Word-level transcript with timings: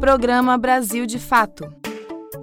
Programa 0.00 0.58
Brasil 0.58 1.06
de 1.06 1.18
Fato 1.18 1.84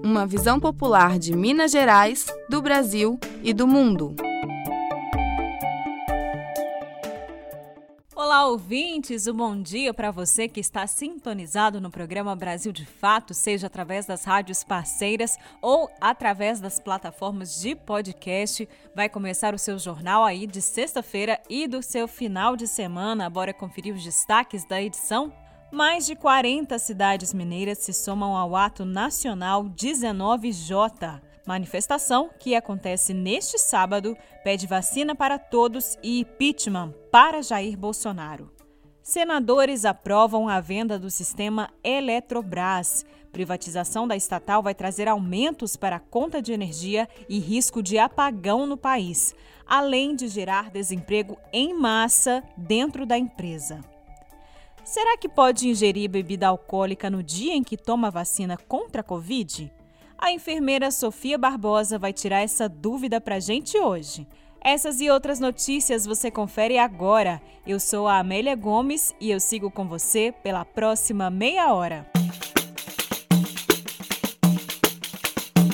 uma 0.03 0.25
visão 0.25 0.59
popular 0.59 1.19
de 1.19 1.35
Minas 1.35 1.71
Gerais, 1.71 2.25
do 2.49 2.61
Brasil 2.61 3.19
e 3.43 3.53
do 3.53 3.67
mundo. 3.67 4.15
Olá, 8.15 8.47
ouvintes! 8.47 9.27
Um 9.27 9.33
bom 9.33 9.61
dia 9.61 9.93
para 9.93 10.11
você 10.11 10.47
que 10.47 10.59
está 10.59 10.87
sintonizado 10.87 11.79
no 11.79 11.91
programa 11.91 12.35
Brasil 12.35 12.71
de 12.71 12.85
Fato, 12.85 13.33
seja 13.33 13.67
através 13.67 14.05
das 14.05 14.23
rádios 14.23 14.63
parceiras 14.63 15.37
ou 15.61 15.89
através 15.99 16.59
das 16.59 16.79
plataformas 16.79 17.59
de 17.61 17.75
podcast. 17.75 18.67
Vai 18.95 19.09
começar 19.09 19.53
o 19.53 19.59
seu 19.59 19.77
jornal 19.77 20.23
aí 20.23 20.47
de 20.47 20.61
sexta-feira 20.61 21.39
e 21.49 21.67
do 21.67 21.83
seu 21.83 22.07
final 22.07 22.55
de 22.55 22.67
semana. 22.67 23.29
Bora 23.29 23.53
conferir 23.53 23.93
os 23.93 24.03
destaques 24.03 24.65
da 24.65 24.81
edição? 24.81 25.31
Mais 25.71 26.05
de 26.05 26.17
40 26.17 26.77
cidades 26.79 27.33
mineiras 27.33 27.77
se 27.77 27.93
somam 27.93 28.35
ao 28.35 28.57
Ato 28.57 28.83
Nacional 28.83 29.63
19J. 29.63 31.21
Manifestação 31.47 32.29
que 32.37 32.53
acontece 32.55 33.13
neste 33.13 33.57
sábado 33.57 34.17
pede 34.43 34.67
vacina 34.67 35.15
para 35.15 35.39
todos 35.39 35.97
e 36.03 36.19
impeachment 36.19 36.93
para 37.09 37.41
Jair 37.41 37.77
Bolsonaro. 37.77 38.51
Senadores 39.01 39.85
aprovam 39.85 40.49
a 40.49 40.59
venda 40.59 40.99
do 40.99 41.09
sistema 41.09 41.69
Eletrobras. 41.81 43.05
Privatização 43.31 44.05
da 44.05 44.15
estatal 44.17 44.61
vai 44.61 44.75
trazer 44.75 45.07
aumentos 45.07 45.77
para 45.77 45.95
a 45.95 46.01
conta 46.01 46.41
de 46.41 46.51
energia 46.51 47.07
e 47.29 47.39
risco 47.39 47.81
de 47.81 47.97
apagão 47.97 48.67
no 48.67 48.75
país, 48.75 49.33
além 49.65 50.17
de 50.17 50.27
gerar 50.27 50.69
desemprego 50.69 51.37
em 51.53 51.73
massa 51.73 52.43
dentro 52.57 53.05
da 53.05 53.17
empresa. 53.17 53.79
Será 54.91 55.15
que 55.15 55.29
pode 55.29 55.69
ingerir 55.69 56.09
bebida 56.09 56.49
alcoólica 56.49 57.09
no 57.09 57.23
dia 57.23 57.53
em 57.53 57.63
que 57.63 57.77
toma 57.77 58.09
a 58.09 58.11
vacina 58.11 58.57
contra 58.57 58.99
a 58.99 59.03
Covid? 59.05 59.71
A 60.17 60.33
enfermeira 60.33 60.91
Sofia 60.91 61.37
Barbosa 61.37 61.97
vai 61.97 62.11
tirar 62.11 62.41
essa 62.41 62.67
dúvida 62.67 63.21
para 63.21 63.35
a 63.35 63.39
gente 63.39 63.77
hoje. 63.77 64.27
Essas 64.59 64.99
e 64.99 65.09
outras 65.09 65.39
notícias 65.39 66.05
você 66.05 66.29
confere 66.29 66.77
agora. 66.77 67.41
Eu 67.65 67.79
sou 67.79 68.05
a 68.05 68.19
Amélia 68.19 68.53
Gomes 68.53 69.15
e 69.17 69.31
eu 69.31 69.39
sigo 69.39 69.71
com 69.71 69.87
você 69.87 70.33
pela 70.43 70.65
próxima 70.65 71.29
meia 71.29 71.71
hora. 71.73 72.05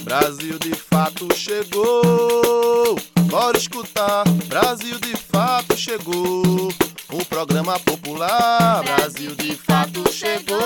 Brasil 0.03 0.59
de 0.59 0.75
fato 0.75 1.27
chegou. 1.36 2.95
Bora 3.31 3.58
escutar. 3.58 4.25
Brasil 4.47 4.99
de 4.99 5.17
fato 5.17 5.75
chegou. 5.75 6.70
O 7.09 7.23
programa 7.23 7.80
popular 7.80 8.83
Brasil 8.83 9.33
de 9.33 9.55
fato 9.55 10.11
chegou. 10.11 10.58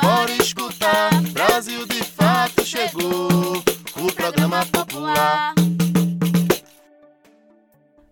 Bora 0.00 0.30
escutar. 0.40 1.10
Brasil 1.32 1.84
de 1.86 2.04
fato 2.04 2.64
chegou. 2.64 3.58
O 3.96 4.12
programa 4.14 4.64
popular. 4.66 5.54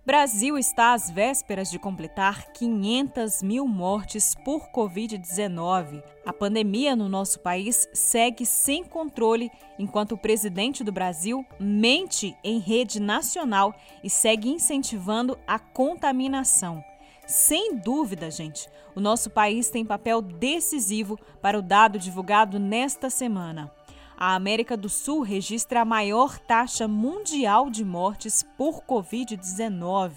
Brasil 0.04 0.58
está 0.58 0.94
às 0.94 1.08
vésperas 1.08 1.70
de 1.70 1.78
completar 1.78 2.50
500 2.52 3.40
mil 3.40 3.68
mortes 3.68 4.34
por 4.44 4.68
Covid-19. 4.72 6.02
A 6.24 6.32
pandemia 6.32 6.96
no 6.96 7.08
nosso 7.08 7.38
país 7.38 7.88
segue 7.92 8.44
sem 8.44 8.82
controle, 8.82 9.48
enquanto 9.78 10.12
o 10.12 10.18
presidente 10.18 10.82
do 10.82 10.90
Brasil 10.90 11.46
mente 11.58 12.36
em 12.42 12.58
rede 12.58 13.00
nacional 13.00 13.72
e 14.02 14.10
segue 14.10 14.48
incentivando 14.48 15.38
a 15.46 15.58
contaminação. 15.58 16.84
Sem 17.26 17.76
dúvida, 17.76 18.30
gente, 18.30 18.68
o 18.94 19.00
nosso 19.00 19.28
país 19.28 19.68
tem 19.68 19.84
papel 19.84 20.22
decisivo 20.22 21.18
para 21.42 21.58
o 21.58 21.62
dado 21.62 21.98
divulgado 21.98 22.58
nesta 22.60 23.10
semana. 23.10 23.70
A 24.16 24.34
América 24.34 24.76
do 24.76 24.88
Sul 24.88 25.22
registra 25.22 25.82
a 25.82 25.84
maior 25.84 26.38
taxa 26.38 26.86
mundial 26.86 27.68
de 27.68 27.84
mortes 27.84 28.44
por 28.56 28.82
Covid-19. 28.84 30.12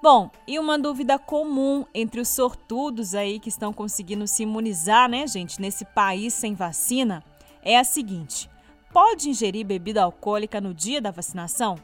Bom, 0.08 0.30
e 0.46 0.56
uma 0.56 0.78
dúvida 0.78 1.18
comum 1.18 1.84
entre 1.92 2.20
os 2.20 2.28
sortudos 2.28 3.12
aí 3.12 3.40
que 3.40 3.48
estão 3.48 3.72
conseguindo 3.72 4.24
se 4.28 4.44
imunizar, 4.44 5.08
né, 5.08 5.26
gente, 5.26 5.60
nesse 5.60 5.84
país 5.84 6.32
sem 6.32 6.54
vacina, 6.54 7.24
é 7.60 7.76
a 7.76 7.82
seguinte: 7.82 8.48
pode 8.92 9.28
ingerir 9.28 9.66
bebida 9.66 10.04
alcoólica 10.04 10.60
no 10.60 10.72
dia 10.72 11.00
da 11.00 11.10
vacinação? 11.10 11.74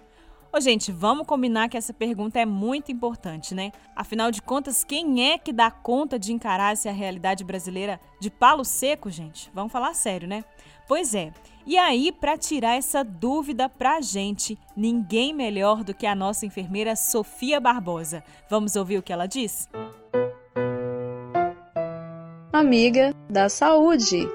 Ô, 0.52 0.60
gente, 0.60 0.92
vamos 0.92 1.26
combinar 1.26 1.68
que 1.68 1.76
essa 1.76 1.92
pergunta 1.92 2.38
é 2.38 2.46
muito 2.46 2.92
importante, 2.92 3.56
né? 3.56 3.72
Afinal 3.96 4.30
de 4.30 4.40
contas, 4.40 4.84
quem 4.84 5.32
é 5.32 5.36
que 5.36 5.52
dá 5.52 5.68
conta 5.68 6.16
de 6.16 6.32
encarar 6.32 6.74
essa 6.74 6.92
realidade 6.92 7.42
brasileira 7.42 7.98
de 8.20 8.30
palo 8.30 8.64
seco, 8.64 9.10
gente? 9.10 9.50
Vamos 9.52 9.72
falar 9.72 9.94
sério, 9.94 10.28
né? 10.28 10.44
Pois 10.86 11.12
é. 11.12 11.32
E 11.64 11.78
aí, 11.78 12.10
para 12.10 12.36
tirar 12.36 12.76
essa 12.76 13.04
dúvida 13.04 13.68
para 13.68 13.96
a 13.96 14.00
gente, 14.00 14.58
ninguém 14.76 15.32
melhor 15.32 15.84
do 15.84 15.94
que 15.94 16.06
a 16.06 16.14
nossa 16.14 16.44
enfermeira 16.44 16.96
Sofia 16.96 17.60
Barbosa. 17.60 18.24
Vamos 18.50 18.74
ouvir 18.74 18.98
o 18.98 19.02
que 19.02 19.12
ela 19.12 19.26
diz? 19.26 19.68
Amiga 22.52 23.14
da 23.30 23.48
saúde. 23.48 24.28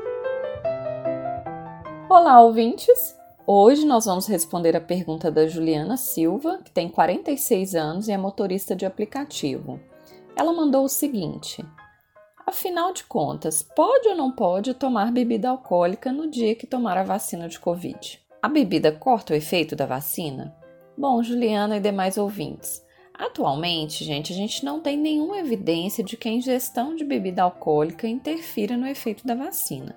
Olá, 2.09 2.39
ouvintes! 2.39 3.17
Hoje 3.45 3.85
nós 3.85 4.05
vamos 4.05 4.25
responder 4.25 4.75
a 4.77 4.81
pergunta 4.81 5.29
da 5.29 5.45
Juliana 5.47 5.97
Silva, 5.97 6.59
que 6.63 6.71
tem 6.71 6.87
46 6.87 7.75
anos 7.75 8.07
e 8.07 8.13
é 8.13 8.17
motorista 8.17 8.73
de 8.73 8.85
aplicativo. 8.85 9.81
Ela 10.33 10.53
mandou 10.53 10.85
o 10.85 10.89
seguinte: 10.89 11.63
Afinal 12.47 12.93
de 12.93 13.03
contas, 13.03 13.61
pode 13.61 14.07
ou 14.07 14.15
não 14.15 14.31
pode 14.31 14.73
tomar 14.73 15.11
bebida 15.11 15.49
alcoólica 15.49 16.13
no 16.13 16.31
dia 16.31 16.55
que 16.55 16.65
tomar 16.65 16.97
a 16.97 17.03
vacina 17.03 17.49
de 17.49 17.59
Covid? 17.59 18.21
A 18.41 18.47
bebida 18.47 18.89
corta 18.89 19.33
o 19.33 19.35
efeito 19.35 19.75
da 19.75 19.85
vacina? 19.85 20.55
Bom, 20.97 21.21
Juliana 21.21 21.75
e 21.75 21.81
demais 21.81 22.17
ouvintes, 22.17 22.81
atualmente, 23.13 24.05
gente, 24.05 24.31
a 24.31 24.35
gente 24.35 24.63
não 24.63 24.79
tem 24.79 24.95
nenhuma 24.95 25.39
evidência 25.39 26.01
de 26.01 26.15
que 26.15 26.29
a 26.29 26.31
ingestão 26.31 26.95
de 26.95 27.03
bebida 27.03 27.43
alcoólica 27.43 28.07
interfira 28.07 28.77
no 28.77 28.87
efeito 28.87 29.27
da 29.27 29.35
vacina. 29.35 29.93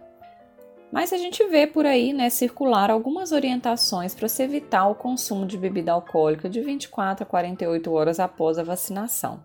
Mas 0.91 1.13
a 1.13 1.19
gente 1.19 1.47
vê 1.47 1.69
por 1.69 1.87
aí, 1.87 2.13
né, 2.13 2.29
circular 2.31 2.91
algumas 2.91 3.31
orientações 3.31 4.13
para 4.13 4.29
se 4.29 4.43
evitar 4.43 4.89
o 4.89 4.97
consumo 4.97 5.47
de 5.47 5.57
bebida 5.57 5.93
alcoólica 5.93 6.51
de 6.51 6.61
24 6.61 7.23
a 7.23 7.27
48 7.27 7.93
horas 7.93 8.19
após 8.19 8.59
a 8.59 8.65
vacinação. 8.65 9.45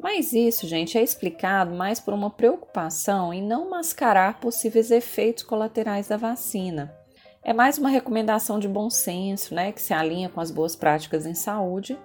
Mas 0.00 0.32
isso, 0.32 0.66
gente, 0.66 0.96
é 0.96 1.02
explicado 1.02 1.74
mais 1.74 1.98
por 1.98 2.14
uma 2.14 2.30
preocupação 2.30 3.34
em 3.34 3.42
não 3.42 3.68
mascarar 3.68 4.38
possíveis 4.38 4.90
efeitos 4.90 5.42
colaterais 5.42 6.08
da 6.08 6.16
vacina. 6.16 6.94
É 7.42 7.52
mais 7.52 7.78
uma 7.78 7.88
recomendação 7.88 8.58
de 8.58 8.68
bom 8.68 8.90
senso, 8.90 9.54
né, 9.54 9.72
que 9.72 9.82
se 9.82 9.92
alinha 9.92 10.28
com 10.28 10.40
as 10.40 10.50
boas 10.50 10.76
práticas 10.76 11.26
em 11.26 11.34
saúde, 11.34 11.98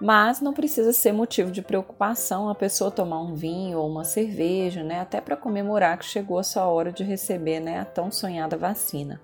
mas 0.00 0.40
não 0.40 0.52
precisa 0.52 0.92
ser 0.92 1.12
motivo 1.12 1.50
de 1.50 1.62
preocupação 1.62 2.48
a 2.48 2.54
pessoa 2.54 2.90
tomar 2.90 3.20
um 3.22 3.34
vinho 3.34 3.78
ou 3.78 3.88
uma 3.88 4.04
cerveja, 4.04 4.82
né, 4.82 5.00
até 5.00 5.20
para 5.20 5.36
comemorar 5.36 5.98
que 5.98 6.04
chegou 6.04 6.38
a 6.38 6.42
sua 6.42 6.66
hora 6.66 6.92
de 6.92 7.02
receber 7.02 7.60
né, 7.60 7.80
a 7.80 7.84
tão 7.84 8.10
sonhada 8.10 8.56
vacina. 8.56 9.20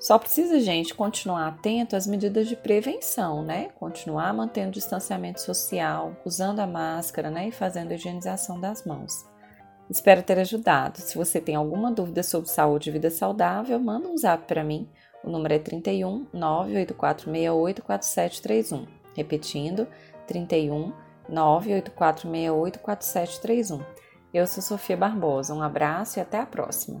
Só 0.00 0.16
precisa, 0.16 0.60
gente, 0.60 0.94
continuar 0.94 1.48
atento 1.48 1.96
às 1.96 2.06
medidas 2.06 2.46
de 2.46 2.54
prevenção, 2.54 3.42
né? 3.42 3.70
Continuar 3.80 4.32
mantendo 4.32 4.68
o 4.68 4.72
distanciamento 4.72 5.40
social, 5.40 6.16
usando 6.24 6.60
a 6.60 6.66
máscara, 6.66 7.30
né? 7.30 7.48
E 7.48 7.52
fazendo 7.52 7.90
a 7.90 7.94
higienização 7.94 8.60
das 8.60 8.84
mãos. 8.84 9.26
Espero 9.90 10.22
ter 10.22 10.38
ajudado. 10.38 10.98
Se 10.98 11.16
você 11.16 11.40
tem 11.40 11.56
alguma 11.56 11.90
dúvida 11.90 12.22
sobre 12.22 12.48
saúde 12.48 12.90
e 12.90 12.92
vida 12.92 13.10
saudável, 13.10 13.78
manda 13.80 14.08
um 14.08 14.16
zap 14.16 14.46
para 14.46 14.62
mim. 14.62 14.88
O 15.24 15.30
número 15.30 15.54
é 15.54 15.58
31 15.58 16.26
98468 16.32 17.82
4731. 17.82 18.86
Repetindo, 19.16 19.88
31 20.28 20.92
98468 21.28 22.78
4731. 22.78 23.84
Eu 24.32 24.46
sou 24.46 24.62
Sofia 24.62 24.96
Barbosa. 24.96 25.54
Um 25.54 25.62
abraço 25.62 26.18
e 26.18 26.22
até 26.22 26.38
a 26.38 26.46
próxima. 26.46 27.00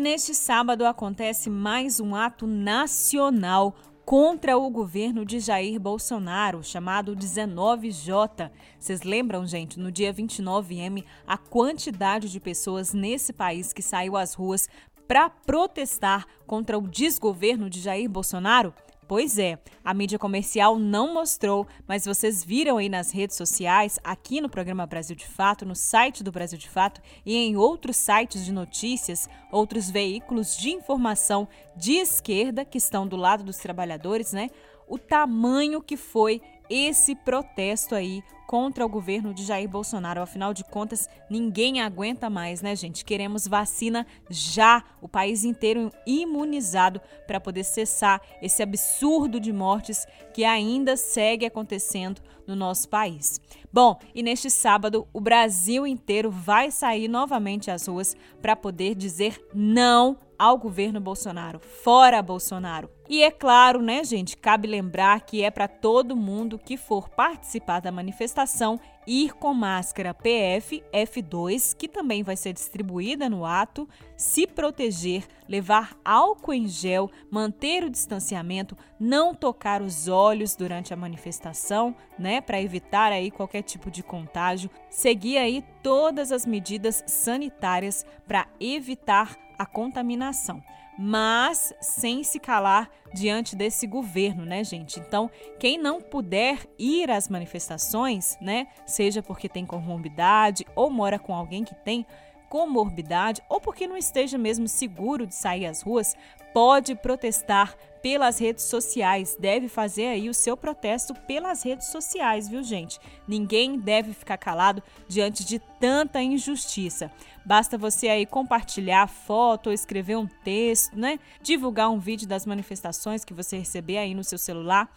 E 0.00 0.02
neste 0.02 0.34
sábado 0.34 0.86
acontece 0.86 1.50
mais 1.50 2.00
um 2.00 2.14
ato 2.14 2.46
nacional 2.46 3.76
contra 4.02 4.56
o 4.56 4.70
governo 4.70 5.26
de 5.26 5.38
Jair 5.38 5.78
Bolsonaro, 5.78 6.64
chamado 6.64 7.14
19J. 7.14 8.50
Vocês 8.78 9.02
lembram, 9.02 9.46
gente, 9.46 9.78
no 9.78 9.92
dia 9.92 10.10
29M, 10.10 11.04
a 11.26 11.36
quantidade 11.36 12.30
de 12.30 12.40
pessoas 12.40 12.94
nesse 12.94 13.30
país 13.30 13.74
que 13.74 13.82
saiu 13.82 14.16
às 14.16 14.32
ruas 14.32 14.70
para 15.06 15.28
protestar 15.28 16.26
contra 16.46 16.78
o 16.78 16.88
desgoverno 16.88 17.68
de 17.68 17.78
Jair 17.78 18.08
Bolsonaro? 18.08 18.72
Pois 19.10 19.40
é, 19.40 19.58
a 19.84 19.92
mídia 19.92 20.20
comercial 20.20 20.78
não 20.78 21.12
mostrou, 21.12 21.66
mas 21.84 22.04
vocês 22.04 22.44
viram 22.44 22.76
aí 22.76 22.88
nas 22.88 23.10
redes 23.10 23.34
sociais, 23.34 23.98
aqui 24.04 24.40
no 24.40 24.48
programa 24.48 24.86
Brasil 24.86 25.16
de 25.16 25.26
Fato, 25.26 25.66
no 25.66 25.74
site 25.74 26.22
do 26.22 26.30
Brasil 26.30 26.56
de 26.56 26.70
Fato 26.70 27.02
e 27.26 27.34
em 27.34 27.56
outros 27.56 27.96
sites 27.96 28.44
de 28.44 28.52
notícias, 28.52 29.28
outros 29.50 29.90
veículos 29.90 30.56
de 30.56 30.70
informação 30.70 31.48
de 31.76 31.94
esquerda 31.94 32.64
que 32.64 32.78
estão 32.78 33.04
do 33.04 33.16
lado 33.16 33.42
dos 33.42 33.56
trabalhadores, 33.56 34.32
né? 34.32 34.48
O 34.86 34.96
tamanho 34.96 35.82
que 35.82 35.96
foi 35.96 36.40
esse 36.70 37.16
protesto 37.16 37.94
aí 37.94 38.22
contra 38.46 38.84
o 38.84 38.88
governo 38.88 39.32
de 39.34 39.44
Jair 39.44 39.68
Bolsonaro. 39.68 40.22
Afinal 40.22 40.52
de 40.54 40.64
contas, 40.64 41.08
ninguém 41.30 41.80
aguenta 41.80 42.28
mais, 42.28 42.60
né, 42.60 42.74
gente? 42.74 43.04
Queremos 43.04 43.46
vacina 43.46 44.06
já, 44.28 44.82
o 45.00 45.08
país 45.08 45.44
inteiro 45.44 45.90
imunizado 46.06 47.00
para 47.26 47.40
poder 47.40 47.62
cessar 47.62 48.20
esse 48.42 48.60
absurdo 48.60 49.38
de 49.38 49.52
mortes 49.52 50.04
que 50.34 50.44
ainda 50.44 50.96
segue 50.96 51.46
acontecendo 51.46 52.20
no 52.44 52.56
nosso 52.56 52.88
país. 52.88 53.40
Bom, 53.72 53.96
e 54.12 54.20
neste 54.20 54.50
sábado, 54.50 55.06
o 55.12 55.20
Brasil 55.20 55.86
inteiro 55.86 56.28
vai 56.28 56.72
sair 56.72 57.06
novamente 57.06 57.70
às 57.70 57.86
ruas 57.86 58.16
para 58.42 58.56
poder 58.56 58.96
dizer 58.96 59.40
não 59.54 60.18
ao 60.36 60.58
governo 60.58 61.00
Bolsonaro. 61.00 61.60
Fora 61.60 62.20
Bolsonaro. 62.20 62.99
E 63.12 63.24
é 63.24 63.30
claro, 63.32 63.82
né, 63.82 64.04
gente, 64.04 64.36
cabe 64.36 64.68
lembrar 64.68 65.22
que 65.22 65.42
é 65.42 65.50
para 65.50 65.66
todo 65.66 66.14
mundo 66.14 66.56
que 66.56 66.76
for 66.76 67.08
participar 67.08 67.80
da 67.80 67.90
manifestação 67.90 68.78
ir 69.04 69.32
com 69.34 69.52
máscara 69.52 70.14
PF 70.14 70.80
F2, 70.92 71.74
que 71.76 71.88
também 71.88 72.22
vai 72.22 72.36
ser 72.36 72.52
distribuída 72.52 73.28
no 73.28 73.44
ato, 73.44 73.88
se 74.16 74.46
proteger, 74.46 75.26
levar 75.48 75.98
álcool 76.04 76.54
em 76.54 76.68
gel, 76.68 77.10
manter 77.28 77.82
o 77.82 77.90
distanciamento, 77.90 78.78
não 79.00 79.34
tocar 79.34 79.82
os 79.82 80.06
olhos 80.06 80.54
durante 80.54 80.94
a 80.94 80.96
manifestação, 80.96 81.96
né, 82.16 82.40
para 82.40 82.62
evitar 82.62 83.10
aí 83.10 83.28
qualquer 83.28 83.62
tipo 83.62 83.90
de 83.90 84.04
contágio, 84.04 84.70
seguir 84.88 85.36
aí 85.36 85.64
todas 85.82 86.30
as 86.30 86.46
medidas 86.46 87.02
sanitárias 87.08 88.06
para 88.24 88.46
evitar 88.60 89.36
a 89.58 89.66
contaminação, 89.66 90.62
mas 91.02 91.72
sem 91.80 92.22
se 92.22 92.38
calar 92.38 92.90
diante 93.14 93.56
desse 93.56 93.86
governo, 93.86 94.44
né, 94.44 94.62
gente? 94.62 95.00
Então, 95.00 95.30
quem 95.58 95.78
não 95.78 95.98
puder 95.98 96.68
ir 96.78 97.10
às 97.10 97.26
manifestações, 97.26 98.36
né, 98.38 98.66
seja 98.84 99.22
porque 99.22 99.48
tem 99.48 99.64
comorbidade 99.64 100.66
ou 100.76 100.90
mora 100.90 101.18
com 101.18 101.34
alguém 101.34 101.64
que 101.64 101.74
tem 101.74 102.04
comorbidade 102.50 103.40
ou 103.48 103.60
porque 103.60 103.86
não 103.86 103.96
esteja 103.96 104.36
mesmo 104.36 104.68
seguro 104.68 105.24
de 105.26 105.34
sair 105.34 105.64
às 105.64 105.80
ruas, 105.80 106.14
pode 106.52 106.96
protestar 106.96 107.76
pelas 108.02 108.40
redes 108.40 108.64
sociais. 108.64 109.36
Deve 109.38 109.68
fazer 109.68 110.06
aí 110.06 110.28
o 110.28 110.34
seu 110.34 110.56
protesto 110.56 111.14
pelas 111.14 111.62
redes 111.62 111.86
sociais, 111.86 112.48
viu, 112.48 112.62
gente? 112.62 112.98
Ninguém 113.26 113.78
deve 113.78 114.12
ficar 114.12 114.36
calado 114.36 114.82
diante 115.06 115.44
de 115.44 115.60
tanta 115.78 116.20
injustiça. 116.20 117.10
Basta 117.44 117.78
você 117.78 118.08
aí 118.08 118.26
compartilhar 118.26 119.06
foto 119.06 119.68
ou 119.68 119.72
escrever 119.72 120.16
um 120.16 120.26
texto, 120.26 120.98
né? 120.98 121.20
Divulgar 121.40 121.88
um 121.88 122.00
vídeo 122.00 122.26
das 122.26 122.44
manifestações 122.44 123.24
que 123.24 123.32
você 123.32 123.58
receber 123.58 123.98
aí 123.98 124.14
no 124.14 124.24
seu 124.24 124.38
celular 124.38 124.90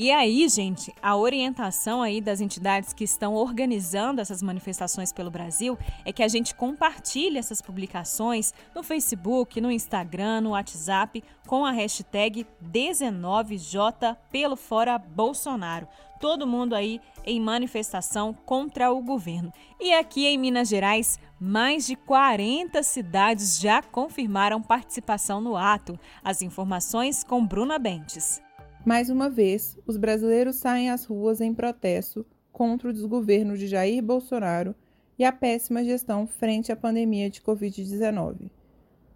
e 0.00 0.12
aí, 0.12 0.48
gente, 0.48 0.94
a 1.02 1.16
orientação 1.16 2.02
aí 2.02 2.20
das 2.20 2.40
entidades 2.40 2.92
que 2.92 3.02
estão 3.02 3.34
organizando 3.34 4.20
essas 4.20 4.40
manifestações 4.40 5.12
pelo 5.12 5.28
Brasil 5.28 5.76
é 6.04 6.12
que 6.12 6.22
a 6.22 6.28
gente 6.28 6.54
compartilhe 6.54 7.36
essas 7.36 7.60
publicações 7.60 8.54
no 8.72 8.84
Facebook, 8.84 9.60
no 9.60 9.72
Instagram, 9.72 10.42
no 10.42 10.50
WhatsApp 10.50 11.24
com 11.48 11.66
a 11.66 11.72
hashtag 11.72 12.46
19J 12.64 14.16
pelo 14.30 14.54
fora 14.54 14.98
Bolsonaro. 14.98 15.88
Todo 16.20 16.46
mundo 16.46 16.76
aí 16.76 17.00
em 17.26 17.40
manifestação 17.40 18.32
contra 18.32 18.92
o 18.92 19.02
governo. 19.02 19.52
E 19.80 19.92
aqui 19.92 20.26
em 20.26 20.38
Minas 20.38 20.68
Gerais, 20.68 21.18
mais 21.40 21.84
de 21.84 21.96
40 21.96 22.84
cidades 22.84 23.58
já 23.58 23.82
confirmaram 23.82 24.62
participação 24.62 25.40
no 25.40 25.56
ato. 25.56 25.98
As 26.22 26.40
informações 26.40 27.24
com 27.24 27.44
Bruna 27.44 27.80
Bentes. 27.80 28.40
Mais 28.88 29.10
uma 29.10 29.28
vez, 29.28 29.78
os 29.86 29.98
brasileiros 29.98 30.56
saem 30.56 30.88
às 30.88 31.04
ruas 31.04 31.42
em 31.42 31.52
protesto 31.52 32.24
contra 32.50 32.88
o 32.88 32.92
desgoverno 32.94 33.54
de 33.54 33.66
Jair 33.66 34.02
Bolsonaro 34.02 34.74
e 35.18 35.26
a 35.26 35.30
péssima 35.30 35.84
gestão 35.84 36.26
frente 36.26 36.72
à 36.72 36.76
pandemia 36.76 37.28
de 37.28 37.42
Covid-19. 37.42 38.50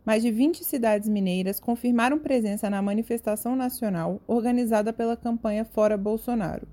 Mais 0.05 0.23
de 0.23 0.31
20 0.31 0.63
cidades 0.63 1.09
mineiras 1.09 1.59
confirmaram 1.59 2.19
presença 2.19 2.69
na 2.69 2.83
manifestação 2.83 3.57
nacional 3.57 4.21
organizada 4.27 4.93
pela 4.93 5.17
campanha 5.17 5.65
Fora 5.65 5.97
Bolsonaro. 5.97 6.69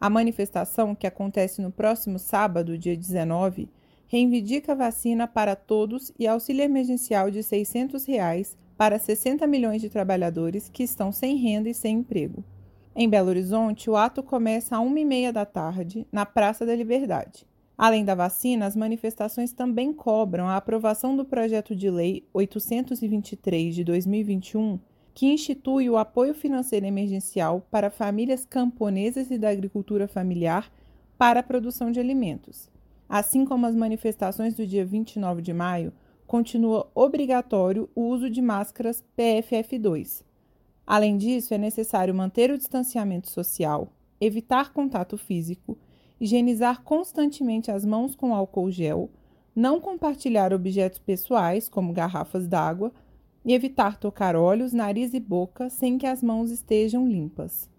A 0.00 0.10
manifestação, 0.10 0.96
que 0.96 1.06
acontece 1.06 1.62
no 1.62 1.70
próximo 1.70 2.18
sábado, 2.18 2.76
dia 2.76 2.96
19, 2.96 3.68
reivindica 4.08 4.74
vacina 4.74 5.28
para 5.28 5.54
todos 5.54 6.10
e 6.18 6.26
auxílio 6.26 6.64
emergencial 6.64 7.30
de 7.30 7.44
600 7.44 8.04
reais 8.04 8.56
para 8.76 8.98
60 8.98 9.46
milhões 9.46 9.80
de 9.80 9.88
trabalhadores 9.88 10.68
que 10.68 10.82
estão 10.82 11.10
sem 11.10 11.36
renda 11.36 11.68
e 11.68 11.74
sem 11.74 11.98
emprego. 11.98 12.44
Em 12.94 13.08
Belo 13.08 13.28
Horizonte, 13.28 13.90
o 13.90 13.96
ato 13.96 14.22
começa 14.22 14.76
às 14.76 14.82
1h30 14.82 15.32
da 15.32 15.44
tarde, 15.44 16.06
na 16.10 16.24
Praça 16.24 16.64
da 16.64 16.74
Liberdade. 16.74 17.46
Além 17.76 18.04
da 18.04 18.14
vacina, 18.14 18.64
as 18.64 18.74
manifestações 18.74 19.52
também 19.52 19.92
cobram 19.92 20.48
a 20.48 20.56
aprovação 20.56 21.14
do 21.14 21.24
projeto 21.24 21.76
de 21.76 21.90
lei 21.90 22.26
823 22.32 23.74
de 23.74 23.84
2021, 23.84 24.78
que 25.12 25.26
institui 25.26 25.90
o 25.90 25.98
apoio 25.98 26.34
financeiro 26.34 26.86
emergencial 26.86 27.66
para 27.70 27.90
famílias 27.90 28.46
camponesas 28.46 29.30
e 29.30 29.36
da 29.36 29.50
agricultura 29.50 30.08
familiar 30.08 30.72
para 31.18 31.40
a 31.40 31.42
produção 31.42 31.90
de 31.90 32.00
alimentos. 32.00 32.70
Assim 33.08 33.44
como 33.44 33.66
as 33.66 33.74
manifestações 33.74 34.54
do 34.54 34.66
dia 34.66 34.84
29 34.84 35.42
de 35.42 35.52
maio, 35.52 35.92
continua 36.26 36.90
obrigatório 36.94 37.88
o 37.94 38.02
uso 38.08 38.28
de 38.28 38.42
máscaras 38.42 39.02
PFF2. 39.16 40.22
Além 40.86 41.16
disso, 41.16 41.54
é 41.54 41.58
necessário 41.58 42.14
manter 42.14 42.50
o 42.50 42.58
distanciamento 42.58 43.30
social, 43.30 43.92
evitar 44.20 44.72
contato 44.72 45.16
físico 45.16 45.76
higienizar 46.20 46.82
constantemente 46.82 47.70
as 47.70 47.84
mãos 47.84 48.14
com 48.14 48.34
álcool 48.34 48.70
gel, 48.70 49.10
não 49.54 49.80
compartilhar 49.80 50.52
objetos 50.52 50.98
pessoais, 50.98 51.68
como 51.68 51.92
garrafas 51.92 52.46
d'água, 52.46 52.92
e 53.44 53.54
evitar 53.54 53.96
tocar 53.96 54.34
olhos, 54.34 54.72
nariz 54.72 55.14
e 55.14 55.20
boca 55.20 55.70
sem 55.70 55.96
que 55.98 56.06
as 56.06 56.22
mãos 56.22 56.50
estejam 56.50 57.08
limpas. 57.08 57.70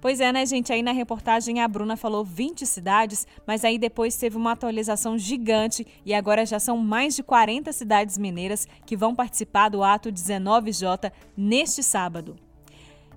Pois 0.04 0.20
é, 0.20 0.34
né, 0.34 0.46
gente? 0.46 0.74
Aí 0.74 0.84
na 0.84 0.92
reportagem 0.92 1.62
a 1.62 1.68
Bruna 1.68 1.96
falou 1.96 2.26
20 2.26 2.66
cidades, 2.66 3.26
mas 3.48 3.64
aí 3.64 3.78
depois 3.78 4.18
teve 4.18 4.36
uma 4.36 4.52
atualização 4.52 5.18
gigante 5.18 5.88
e 6.06 6.14
agora 6.14 6.46
já 6.46 6.60
são 6.60 6.78
mais 6.78 7.16
de 7.16 7.24
40 7.24 7.72
cidades 7.72 8.18
mineiras 8.18 8.68
que 8.86 8.98
vão 8.98 9.16
participar 9.16 9.70
do 9.70 9.82
ato 9.82 10.12
19J 10.12 11.10
neste 11.38 11.82
sábado. 11.82 12.36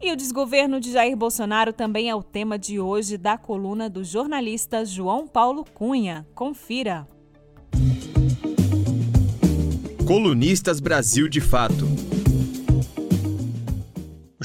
E 0.01 0.13
o 0.13 0.17
desgoverno 0.17 0.79
de 0.79 0.93
Jair 0.93 1.17
Bolsonaro 1.17 1.73
também 1.73 2.09
é 2.09 2.15
o 2.15 2.23
tema 2.23 2.57
de 2.57 2.79
hoje 2.79 3.19
da 3.19 3.37
coluna 3.37 3.91
do 3.91 4.05
jornalista 4.05 4.85
João 4.85 5.27
Paulo 5.27 5.65
Cunha. 5.65 6.25
Confira. 6.37 7.05
Colunistas 10.07 10.79
Brasil 10.79 11.29
de 11.29 11.41
Fato. 11.41 12.06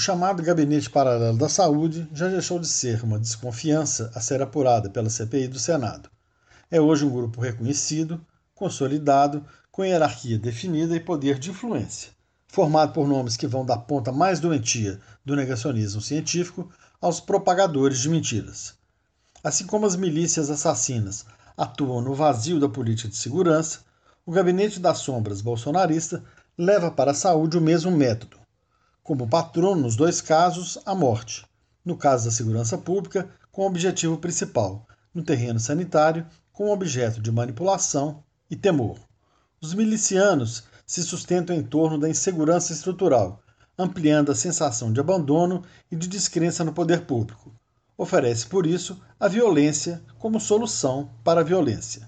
O 0.01 0.03
chamado 0.03 0.41
Gabinete 0.41 0.89
Paralelo 0.89 1.37
da 1.37 1.47
Saúde 1.47 2.09
já 2.11 2.27
deixou 2.27 2.57
de 2.57 2.67
ser 2.67 3.03
uma 3.03 3.19
desconfiança 3.19 4.11
a 4.15 4.19
ser 4.19 4.41
apurada 4.41 4.89
pela 4.89 5.11
CPI 5.11 5.47
do 5.47 5.59
Senado. 5.59 6.09
É 6.71 6.81
hoje 6.81 7.05
um 7.05 7.09
grupo 7.11 7.39
reconhecido, 7.39 8.19
consolidado, 8.55 9.45
com 9.71 9.85
hierarquia 9.85 10.39
definida 10.39 10.95
e 10.95 10.99
poder 10.99 11.37
de 11.37 11.51
influência 11.51 12.09
formado 12.47 12.93
por 12.93 13.07
nomes 13.07 13.37
que 13.37 13.45
vão 13.45 13.63
da 13.63 13.77
ponta 13.77 14.11
mais 14.11 14.39
doentia 14.39 14.99
do 15.23 15.35
negacionismo 15.35 16.01
científico 16.01 16.67
aos 16.99 17.19
propagadores 17.19 17.99
de 17.99 18.09
mentiras. 18.09 18.73
Assim 19.43 19.67
como 19.67 19.85
as 19.85 19.95
milícias 19.95 20.49
assassinas 20.49 21.27
atuam 21.55 22.01
no 22.01 22.15
vazio 22.15 22.59
da 22.59 22.67
política 22.67 23.07
de 23.07 23.17
segurança, 23.17 23.81
o 24.25 24.31
gabinete 24.31 24.79
das 24.79 24.97
sombras 24.97 25.41
bolsonarista 25.41 26.23
leva 26.57 26.89
para 26.89 27.11
a 27.11 27.13
saúde 27.13 27.55
o 27.55 27.61
mesmo 27.61 27.91
método. 27.91 28.40
Como 29.03 29.27
patrono, 29.27 29.81
nos 29.81 29.95
dois 29.95 30.21
casos, 30.21 30.77
a 30.85 30.93
morte. 30.93 31.43
No 31.83 31.97
caso 31.97 32.25
da 32.25 32.31
segurança 32.31 32.77
pública, 32.77 33.27
com 33.51 33.65
objetivo 33.65 34.17
principal, 34.17 34.87
no 35.11 35.23
terreno 35.23 35.59
sanitário, 35.59 36.25
com 36.53 36.69
objeto 36.69 37.19
de 37.19 37.31
manipulação 37.31 38.23
e 38.49 38.55
temor. 38.55 38.99
Os 39.59 39.73
milicianos 39.73 40.63
se 40.85 41.01
sustentam 41.01 41.55
em 41.55 41.63
torno 41.63 41.97
da 41.97 42.07
insegurança 42.07 42.73
estrutural, 42.73 43.41
ampliando 43.75 44.31
a 44.31 44.35
sensação 44.35 44.93
de 44.93 44.99
abandono 44.99 45.63
e 45.91 45.95
de 45.95 46.07
descrença 46.07 46.63
no 46.63 46.71
poder 46.71 47.05
público. 47.05 47.51
Oferece, 47.97 48.45
por 48.45 48.67
isso, 48.67 49.01
a 49.19 49.27
violência 49.27 50.03
como 50.19 50.39
solução 50.39 51.09
para 51.23 51.41
a 51.41 51.43
violência. 51.43 52.07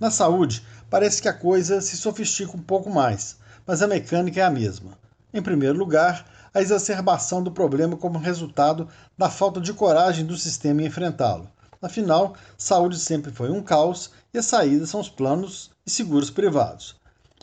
Na 0.00 0.10
saúde, 0.10 0.64
parece 0.90 1.22
que 1.22 1.28
a 1.28 1.32
coisa 1.32 1.80
se 1.80 1.96
sofistica 1.96 2.56
um 2.56 2.62
pouco 2.62 2.90
mais, 2.90 3.36
mas 3.64 3.82
a 3.82 3.86
mecânica 3.86 4.40
é 4.40 4.42
a 4.42 4.50
mesma. 4.50 4.98
Em 5.34 5.42
primeiro 5.42 5.76
lugar, 5.76 6.24
a 6.54 6.62
exacerbação 6.62 7.42
do 7.42 7.50
problema 7.50 7.96
como 7.96 8.20
resultado 8.20 8.88
da 9.18 9.28
falta 9.28 9.60
de 9.60 9.72
coragem 9.72 10.24
do 10.24 10.36
sistema 10.36 10.80
em 10.80 10.86
enfrentá-lo. 10.86 11.50
Afinal, 11.82 12.36
saúde 12.56 12.96
sempre 13.00 13.32
foi 13.32 13.50
um 13.50 13.60
caos 13.60 14.12
e 14.32 14.38
as 14.38 14.46
saídas 14.46 14.90
são 14.90 15.00
os 15.00 15.08
planos 15.08 15.72
e 15.84 15.90
seguros 15.90 16.30
privados. 16.30 16.94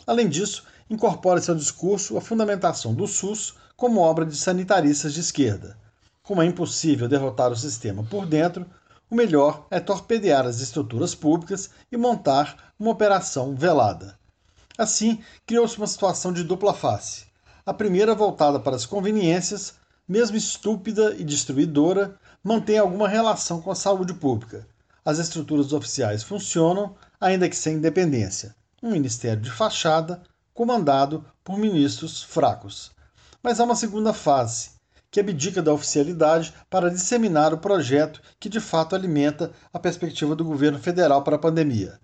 Além 0.06 0.26
disso, 0.26 0.64
incorpora 0.88 1.42
seu 1.42 1.54
discurso 1.54 2.16
a 2.16 2.22
fundamentação 2.22 2.94
do 2.94 3.06
SUS 3.06 3.56
como 3.76 4.00
obra 4.00 4.24
de 4.24 4.36
sanitaristas 4.36 5.12
de 5.12 5.20
esquerda. 5.20 5.76
Como 6.22 6.40
é 6.40 6.46
impossível 6.46 7.06
derrotar 7.06 7.52
o 7.52 7.56
sistema 7.56 8.02
por 8.02 8.24
dentro, 8.24 8.64
o 9.10 9.14
melhor 9.14 9.66
é 9.70 9.78
torpedear 9.78 10.46
as 10.46 10.60
estruturas 10.60 11.14
públicas 11.14 11.68
e 11.92 11.98
montar 11.98 12.72
uma 12.80 12.90
operação 12.90 13.54
velada. 13.54 14.18
Assim, 14.78 15.22
criou-se 15.46 15.76
uma 15.76 15.86
situação 15.86 16.32
de 16.32 16.42
dupla 16.42 16.72
face. 16.72 17.30
A 17.64 17.72
primeira, 17.72 18.12
voltada 18.12 18.58
para 18.58 18.74
as 18.74 18.84
conveniências, 18.84 19.74
mesmo 20.08 20.36
estúpida 20.36 21.14
e 21.16 21.22
destruidora, 21.22 22.18
mantém 22.42 22.76
alguma 22.76 23.08
relação 23.08 23.62
com 23.62 23.70
a 23.70 23.74
saúde 23.76 24.12
pública. 24.14 24.66
As 25.04 25.20
estruturas 25.20 25.72
oficiais 25.72 26.24
funcionam, 26.24 26.96
ainda 27.20 27.48
que 27.48 27.54
sem 27.54 27.76
independência. 27.76 28.56
Um 28.82 28.90
ministério 28.90 29.40
de 29.40 29.48
fachada, 29.48 30.20
comandado 30.52 31.24
por 31.44 31.56
ministros 31.56 32.20
fracos. 32.20 32.90
Mas 33.40 33.60
há 33.60 33.64
uma 33.64 33.76
segunda 33.76 34.12
fase, 34.12 34.70
que 35.08 35.20
abdica 35.20 35.62
da 35.62 35.72
oficialidade 35.72 36.52
para 36.68 36.90
disseminar 36.90 37.54
o 37.54 37.58
projeto 37.58 38.20
que 38.40 38.48
de 38.48 38.58
fato 38.58 38.96
alimenta 38.96 39.52
a 39.72 39.78
perspectiva 39.78 40.34
do 40.34 40.44
governo 40.44 40.80
federal 40.80 41.22
para 41.22 41.36
a 41.36 41.38
pandemia. 41.38 42.00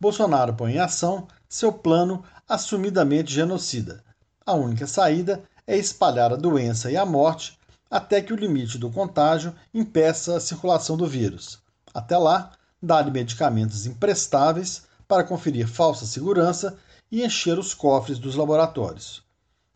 Bolsonaro 0.00 0.54
põe 0.54 0.76
em 0.76 0.78
ação 0.78 1.28
seu 1.46 1.70
plano 1.70 2.24
assumidamente 2.48 3.30
genocida. 3.30 4.05
A 4.46 4.54
única 4.54 4.86
saída 4.86 5.42
é 5.66 5.76
espalhar 5.76 6.32
a 6.32 6.36
doença 6.36 6.88
e 6.88 6.96
a 6.96 7.04
morte 7.04 7.58
até 7.90 8.22
que 8.22 8.32
o 8.32 8.36
limite 8.36 8.78
do 8.78 8.90
contágio 8.90 9.52
impeça 9.74 10.36
a 10.36 10.40
circulação 10.40 10.96
do 10.96 11.04
vírus. 11.04 11.58
Até 11.92 12.16
lá, 12.16 12.52
dar 12.80 13.10
medicamentos 13.10 13.86
imprestáveis 13.86 14.84
para 15.08 15.24
conferir 15.24 15.66
falsa 15.66 16.06
segurança 16.06 16.76
e 17.10 17.24
encher 17.24 17.58
os 17.58 17.74
cofres 17.74 18.20
dos 18.20 18.36
laboratórios. 18.36 19.24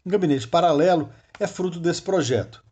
O 0.05 0.09
gabinete 0.09 0.47
paralelo 0.47 1.11
é 1.41 1.49
fruto 1.49 1.81
desse 1.81 2.03
projeto. 2.03 2.62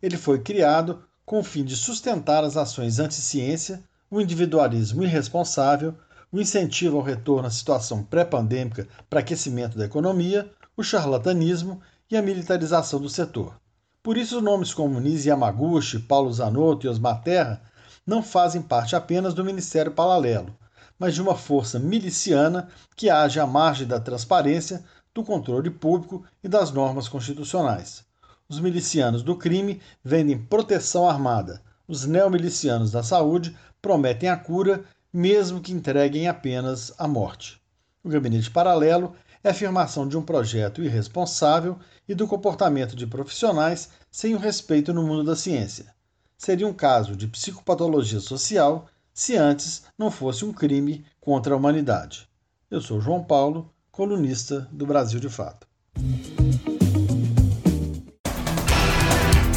Ele 0.00 0.16
foi 0.16 0.40
criado 0.40 1.02
com 1.26 1.40
o 1.40 1.44
fim 1.44 1.64
de 1.64 1.74
sustentar 1.74 2.44
as 2.44 2.56
ações 2.56 3.00
anti-ciência, 3.00 3.82
o 4.08 4.20
individualismo 4.20 5.02
irresponsável, 5.02 5.94
o 6.30 6.40
incentivo 6.40 6.98
ao 6.98 7.02
retorno 7.02 7.48
à 7.48 7.50
situação 7.50 8.02
pré-pandêmica 8.02 8.86
para 9.10 9.20
aquecimento 9.20 9.76
da 9.76 9.86
economia, 9.86 10.50
o 10.78 10.82
charlatanismo 10.84 11.80
e 12.08 12.16
a 12.16 12.22
militarização 12.22 13.00
do 13.00 13.08
setor. 13.08 13.60
Por 14.00 14.16
isso, 14.16 14.40
nomes 14.40 14.72
como 14.72 15.00
Nisi 15.00 15.28
Yamaguchi, 15.28 15.98
Paulo 15.98 16.32
Zanotto 16.32 16.86
e 16.86 16.88
Osmar 16.88 17.20
Terra 17.20 17.60
não 18.06 18.22
fazem 18.22 18.62
parte 18.62 18.94
apenas 18.94 19.34
do 19.34 19.44
Ministério 19.44 19.90
Paralelo, 19.90 20.56
mas 20.96 21.16
de 21.16 21.20
uma 21.20 21.34
força 21.34 21.80
miliciana 21.80 22.68
que 22.94 23.10
age 23.10 23.40
à 23.40 23.46
margem 23.46 23.88
da 23.88 23.98
transparência, 23.98 24.84
do 25.12 25.24
controle 25.24 25.68
público 25.68 26.24
e 26.44 26.48
das 26.48 26.70
normas 26.70 27.08
constitucionais. 27.08 28.04
Os 28.48 28.60
milicianos 28.60 29.24
do 29.24 29.34
crime 29.34 29.80
vendem 30.04 30.38
proteção 30.38 31.10
armada. 31.10 31.60
Os 31.88 32.06
neomilicianos 32.06 32.92
da 32.92 33.02
saúde 33.02 33.56
prometem 33.82 34.28
a 34.28 34.36
cura, 34.36 34.84
mesmo 35.12 35.60
que 35.60 35.72
entreguem 35.72 36.28
apenas 36.28 36.92
a 36.96 37.08
morte. 37.08 37.60
O 38.04 38.08
gabinete 38.08 38.48
paralelo 38.48 39.16
é 39.42 39.50
afirmação 39.50 40.06
de 40.06 40.16
um 40.16 40.22
projeto 40.22 40.82
irresponsável 40.82 41.78
e 42.08 42.14
do 42.14 42.26
comportamento 42.26 42.96
de 42.96 43.06
profissionais 43.06 43.90
sem 44.10 44.34
o 44.34 44.38
respeito 44.38 44.92
no 44.92 45.02
mundo 45.02 45.24
da 45.24 45.36
ciência. 45.36 45.86
Seria 46.36 46.66
um 46.66 46.72
caso 46.72 47.16
de 47.16 47.26
psicopatologia 47.26 48.20
social 48.20 48.86
se 49.12 49.36
antes 49.36 49.82
não 49.98 50.10
fosse 50.10 50.44
um 50.44 50.52
crime 50.52 51.04
contra 51.20 51.52
a 51.52 51.56
humanidade. 51.56 52.28
Eu 52.70 52.80
sou 52.80 53.00
João 53.00 53.24
Paulo, 53.24 53.72
colunista 53.90 54.68
do 54.70 54.86
Brasil 54.86 55.18
de 55.18 55.28
Fato. 55.28 55.66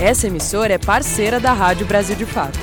Essa 0.01 0.25
emissora 0.25 0.73
é 0.73 0.77
parceira 0.79 1.39
da 1.39 1.53
Rádio 1.53 1.85
Brasil 1.85 2.15
de 2.15 2.25
Fato. 2.25 2.57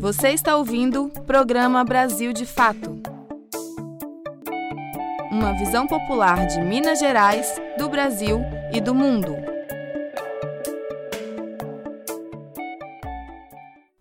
Você 0.00 0.30
está 0.30 0.56
ouvindo 0.56 1.08
o 1.14 1.22
programa 1.24 1.84
Brasil 1.84 2.32
de 2.32 2.46
Fato. 2.46 3.02
Uma 5.30 5.52
visão 5.52 5.86
popular 5.86 6.46
de 6.46 6.58
Minas 6.62 7.00
Gerais, 7.00 7.60
do 7.76 7.86
Brasil 7.86 8.40
e 8.72 8.80
do 8.80 8.94
mundo. 8.94 9.36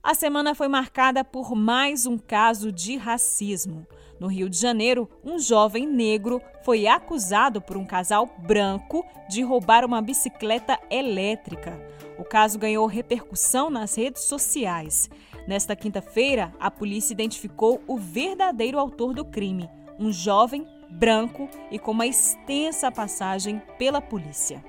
A 0.01 0.13
semana 0.13 0.55
foi 0.55 0.69
marcada 0.69 1.21
por 1.25 1.53
mais 1.53 2.05
um 2.05 2.17
caso 2.17 2.71
de 2.71 2.95
racismo. 2.95 3.85
No 4.21 4.27
Rio 4.27 4.49
de 4.49 4.57
Janeiro, 4.57 5.09
um 5.21 5.37
jovem 5.37 5.85
negro 5.85 6.41
foi 6.63 6.87
acusado 6.87 7.61
por 7.61 7.75
um 7.75 7.85
casal 7.85 8.25
branco 8.37 9.05
de 9.29 9.41
roubar 9.41 9.83
uma 9.83 10.01
bicicleta 10.01 10.79
elétrica. 10.89 11.77
O 12.17 12.23
caso 12.23 12.57
ganhou 12.57 12.85
repercussão 12.87 13.69
nas 13.69 13.95
redes 13.95 14.23
sociais. 14.23 15.09
Nesta 15.49 15.75
quinta-feira, 15.75 16.53
a 16.59 16.69
polícia 16.69 17.11
identificou 17.11 17.81
o 17.87 17.97
verdadeiro 17.97 18.77
autor 18.77 19.15
do 19.15 19.25
crime, 19.25 19.67
um 19.97 20.11
jovem 20.11 20.63
branco 20.91 21.49
e 21.71 21.79
com 21.79 21.89
uma 21.89 22.05
extensa 22.05 22.91
passagem 22.91 23.59
pela 23.75 23.99
polícia. 23.99 24.63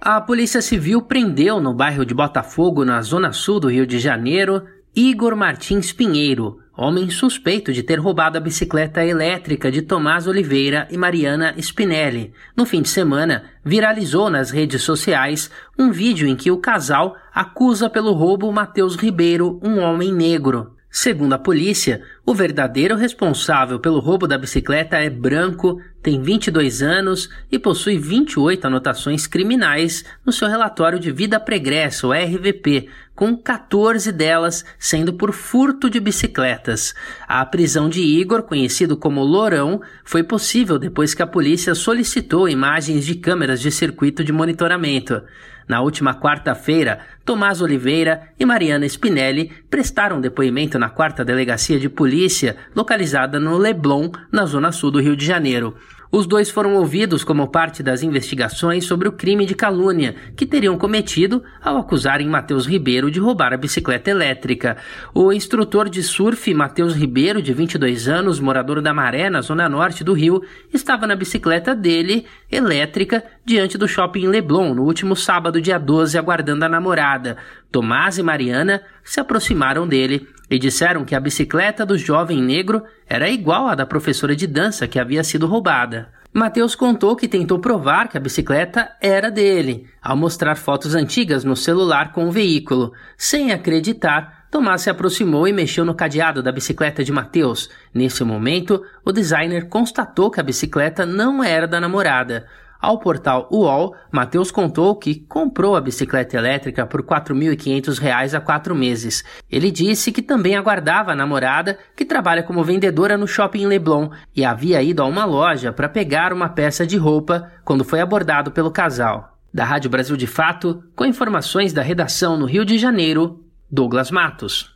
A 0.00 0.20
Polícia 0.20 0.62
Civil 0.62 1.02
prendeu 1.02 1.60
no 1.60 1.74
bairro 1.74 2.06
de 2.06 2.14
Botafogo, 2.14 2.84
na 2.84 3.02
zona 3.02 3.32
sul 3.32 3.58
do 3.58 3.68
Rio 3.68 3.84
de 3.84 3.98
Janeiro, 3.98 4.68
Igor 4.94 5.34
Martins 5.34 5.92
Pinheiro, 5.92 6.60
homem 6.80 7.10
suspeito 7.10 7.72
de 7.72 7.82
ter 7.82 7.98
roubado 7.98 8.38
a 8.38 8.40
bicicleta 8.40 9.04
elétrica 9.04 9.68
de 9.68 9.82
Tomás 9.82 10.28
Oliveira 10.28 10.86
e 10.92 10.96
Mariana 10.96 11.52
Spinelli. 11.58 12.32
No 12.56 12.64
fim 12.64 12.80
de 12.80 12.88
semana, 12.88 13.42
viralizou 13.64 14.30
nas 14.30 14.52
redes 14.52 14.82
sociais 14.82 15.50
um 15.76 15.90
vídeo 15.90 16.28
em 16.28 16.36
que 16.36 16.52
o 16.52 16.58
casal 16.58 17.16
acusa 17.34 17.90
pelo 17.90 18.12
roubo 18.12 18.52
Matheus 18.52 18.94
Ribeiro, 18.94 19.58
um 19.60 19.80
homem 19.80 20.12
negro. 20.12 20.78
Segundo 20.90 21.34
a 21.34 21.38
polícia, 21.38 22.02
o 22.24 22.34
verdadeiro 22.34 22.96
responsável 22.96 23.78
pelo 23.78 24.00
roubo 24.00 24.26
da 24.26 24.38
bicicleta 24.38 24.96
é 24.96 25.10
branco, 25.10 25.80
tem 26.02 26.22
22 26.22 26.80
anos 26.80 27.28
e 27.52 27.58
possui 27.58 27.98
28 27.98 28.66
anotações 28.66 29.26
criminais 29.26 30.04
no 30.24 30.32
seu 30.32 30.48
relatório 30.48 30.98
de 30.98 31.12
vida 31.12 31.38
pregressa, 31.38 32.06
o 32.06 32.12
RVP, 32.12 32.88
com 33.18 33.36
14 33.36 34.12
delas 34.12 34.64
sendo 34.78 35.12
por 35.12 35.32
furto 35.32 35.90
de 35.90 35.98
bicicletas. 35.98 36.94
A 37.26 37.44
prisão 37.44 37.88
de 37.88 38.00
Igor, 38.00 38.44
conhecido 38.44 38.96
como 38.96 39.24
Lourão, 39.24 39.80
foi 40.04 40.22
possível 40.22 40.78
depois 40.78 41.14
que 41.14 41.22
a 41.22 41.26
polícia 41.26 41.74
solicitou 41.74 42.48
imagens 42.48 43.04
de 43.04 43.16
câmeras 43.16 43.60
de 43.60 43.72
circuito 43.72 44.22
de 44.22 44.32
monitoramento. 44.32 45.20
Na 45.66 45.80
última 45.80 46.14
quarta-feira, 46.14 47.00
Tomás 47.24 47.60
Oliveira 47.60 48.28
e 48.38 48.46
Mariana 48.46 48.86
Spinelli 48.88 49.50
prestaram 49.68 50.20
depoimento 50.20 50.78
na 50.78 50.88
quarta 50.88 51.24
delegacia 51.24 51.78
de 51.80 51.88
polícia, 51.88 52.56
localizada 52.72 53.40
no 53.40 53.58
Leblon, 53.58 54.12
na 54.30 54.46
zona 54.46 54.70
sul 54.70 54.92
do 54.92 55.00
Rio 55.00 55.16
de 55.16 55.26
Janeiro. 55.26 55.74
Os 56.10 56.26
dois 56.26 56.48
foram 56.48 56.74
ouvidos 56.76 57.22
como 57.22 57.48
parte 57.48 57.82
das 57.82 58.02
investigações 58.02 58.86
sobre 58.86 59.08
o 59.08 59.12
crime 59.12 59.44
de 59.44 59.54
calúnia 59.54 60.16
que 60.34 60.46
teriam 60.46 60.78
cometido 60.78 61.44
ao 61.62 61.76
acusarem 61.76 62.26
Matheus 62.26 62.66
Ribeiro 62.66 63.10
de 63.10 63.20
roubar 63.20 63.52
a 63.52 63.58
bicicleta 63.58 64.10
elétrica. 64.10 64.78
O 65.14 65.30
instrutor 65.34 65.86
de 65.90 66.02
surf 66.02 66.54
Matheus 66.54 66.94
Ribeiro, 66.94 67.42
de 67.42 67.52
22 67.52 68.08
anos, 68.08 68.40
morador 68.40 68.80
da 68.80 68.94
Maré, 68.94 69.28
na 69.28 69.42
zona 69.42 69.68
norte 69.68 70.02
do 70.02 70.14
Rio, 70.14 70.42
estava 70.72 71.06
na 71.06 71.14
bicicleta 71.14 71.74
dele, 71.74 72.24
elétrica, 72.50 73.22
diante 73.44 73.76
do 73.76 73.86
shopping 73.86 74.28
Leblon 74.28 74.72
no 74.74 74.84
último 74.84 75.14
sábado, 75.14 75.60
dia 75.60 75.78
12, 75.78 76.16
aguardando 76.16 76.64
a 76.64 76.68
namorada. 76.70 77.36
Tomás 77.70 78.16
e 78.16 78.22
Mariana 78.22 78.80
se 79.04 79.20
aproximaram 79.20 79.86
dele 79.86 80.26
e 80.50 80.58
disseram 80.58 81.04
que 81.04 81.14
a 81.14 81.20
bicicleta 81.20 81.84
do 81.84 81.98
jovem 81.98 82.42
negro 82.42 82.82
era 83.06 83.28
igual 83.28 83.68
à 83.68 83.74
da 83.74 83.86
professora 83.86 84.34
de 84.34 84.46
dança 84.46 84.86
que 84.86 84.98
havia 84.98 85.22
sido 85.24 85.46
roubada. 85.46 86.08
Mateus 86.32 86.74
contou 86.74 87.16
que 87.16 87.26
tentou 87.26 87.58
provar 87.58 88.08
que 88.08 88.16
a 88.16 88.20
bicicleta 88.20 88.90
era 89.00 89.30
dele, 89.30 89.86
ao 90.02 90.16
mostrar 90.16 90.56
fotos 90.56 90.94
antigas 90.94 91.42
no 91.42 91.56
celular 91.56 92.12
com 92.12 92.28
o 92.28 92.30
veículo. 92.30 92.92
Sem 93.16 93.50
acreditar, 93.50 94.38
Tomás 94.50 94.80
se 94.80 94.88
aproximou 94.88 95.46
e 95.46 95.52
mexeu 95.52 95.84
no 95.84 95.94
cadeado 95.94 96.42
da 96.42 96.50
bicicleta 96.50 97.04
de 97.04 97.12
Mateus. 97.12 97.68
Nesse 97.92 98.24
momento, 98.24 98.82
o 99.04 99.12
designer 99.12 99.68
constatou 99.68 100.30
que 100.30 100.40
a 100.40 100.42
bicicleta 100.42 101.04
não 101.04 101.44
era 101.44 101.68
da 101.68 101.78
namorada. 101.78 102.46
Ao 102.80 102.96
portal 102.98 103.48
UOL, 103.50 103.96
Matheus 104.10 104.52
contou 104.52 104.94
que 104.94 105.16
comprou 105.16 105.74
a 105.74 105.80
bicicleta 105.80 106.36
elétrica 106.36 106.86
por 106.86 107.00
R$ 107.00 107.06
4.500 107.08 108.34
há 108.34 108.40
quatro 108.40 108.72
meses. 108.74 109.24
Ele 109.50 109.70
disse 109.70 110.12
que 110.12 110.22
também 110.22 110.54
aguardava 110.54 111.10
a 111.10 111.16
namorada, 111.16 111.76
que 111.96 112.04
trabalha 112.04 112.42
como 112.42 112.62
vendedora 112.62 113.18
no 113.18 113.26
shopping 113.26 113.66
Leblon, 113.66 114.10
e 114.34 114.44
havia 114.44 114.80
ido 114.80 115.02
a 115.02 115.06
uma 115.06 115.24
loja 115.24 115.72
para 115.72 115.88
pegar 115.88 116.32
uma 116.32 116.48
peça 116.48 116.86
de 116.86 116.96
roupa 116.96 117.50
quando 117.64 117.84
foi 117.84 118.00
abordado 118.00 118.52
pelo 118.52 118.70
casal. 118.70 119.36
Da 119.52 119.64
Rádio 119.64 119.90
Brasil 119.90 120.16
de 120.16 120.28
Fato, 120.28 120.84
com 120.94 121.04
informações 121.04 121.72
da 121.72 121.82
redação 121.82 122.38
no 122.38 122.46
Rio 122.46 122.64
de 122.64 122.78
Janeiro, 122.78 123.44
Douglas 123.68 124.10
Matos. 124.12 124.72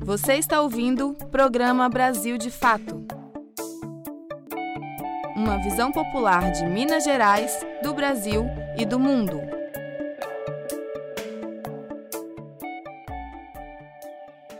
Você 0.00 0.32
está 0.32 0.60
ouvindo 0.60 1.10
o 1.10 1.26
programa 1.28 1.88
Brasil 1.88 2.36
de 2.36 2.50
Fato 2.50 3.19
uma 5.40 5.56
visão 5.56 5.90
popular 5.90 6.52
de 6.52 6.66
Minas 6.66 7.02
Gerais, 7.02 7.64
do 7.82 7.94
Brasil 7.94 8.44
e 8.76 8.84
do 8.84 9.00
mundo. 9.00 9.40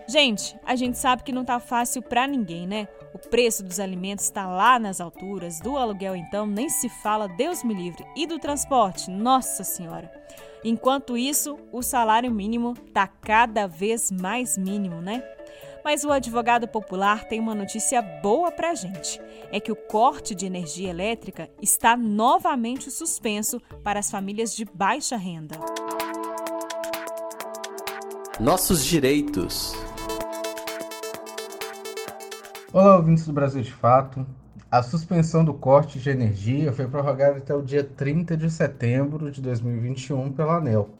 Gente, 0.08 0.58
a 0.64 0.74
gente 0.74 0.96
sabe 0.96 1.22
que 1.22 1.32
não 1.32 1.44
tá 1.44 1.60
fácil 1.60 2.00
para 2.00 2.26
ninguém, 2.26 2.66
né? 2.66 2.88
O 3.12 3.18
preço 3.18 3.62
dos 3.62 3.78
alimentos 3.78 4.24
está 4.24 4.46
lá 4.46 4.78
nas 4.78 5.02
alturas, 5.02 5.60
do 5.60 5.76
aluguel 5.76 6.16
então 6.16 6.46
nem 6.46 6.70
se 6.70 6.88
fala, 6.88 7.28
Deus 7.28 7.62
me 7.62 7.74
livre, 7.74 8.04
e 8.16 8.26
do 8.26 8.38
transporte, 8.38 9.10
nossa 9.10 9.62
senhora. 9.62 10.10
Enquanto 10.64 11.16
isso, 11.16 11.58
o 11.70 11.82
salário 11.82 12.30
mínimo 12.30 12.74
tá 12.94 13.06
cada 13.06 13.66
vez 13.66 14.10
mais 14.10 14.56
mínimo, 14.56 15.02
né? 15.02 15.22
Mas 15.84 16.04
o 16.04 16.12
advogado 16.12 16.68
popular 16.68 17.24
tem 17.24 17.40
uma 17.40 17.54
notícia 17.54 18.02
boa 18.02 18.50
para 18.50 18.70
a 18.70 18.74
gente: 18.74 19.20
é 19.50 19.58
que 19.58 19.72
o 19.72 19.76
corte 19.76 20.34
de 20.34 20.46
energia 20.46 20.90
elétrica 20.90 21.48
está 21.60 21.96
novamente 21.96 22.90
suspenso 22.90 23.60
para 23.82 23.98
as 23.98 24.10
famílias 24.10 24.54
de 24.54 24.64
baixa 24.64 25.16
renda. 25.16 25.56
Nossos 28.38 28.84
direitos. 28.84 29.74
Olá, 32.72 32.96
ouvintes 32.96 33.26
do 33.26 33.32
Brasil 33.32 33.62
de 33.62 33.72
Fato. 33.72 34.26
A 34.70 34.82
suspensão 34.82 35.44
do 35.44 35.52
corte 35.52 35.98
de 35.98 36.10
energia 36.10 36.72
foi 36.72 36.86
prorrogada 36.86 37.38
até 37.38 37.52
o 37.52 37.60
dia 37.60 37.82
30 37.82 38.36
de 38.36 38.48
setembro 38.48 39.30
de 39.30 39.42
2021 39.42 40.30
pela 40.30 40.58
ANEL. 40.58 40.99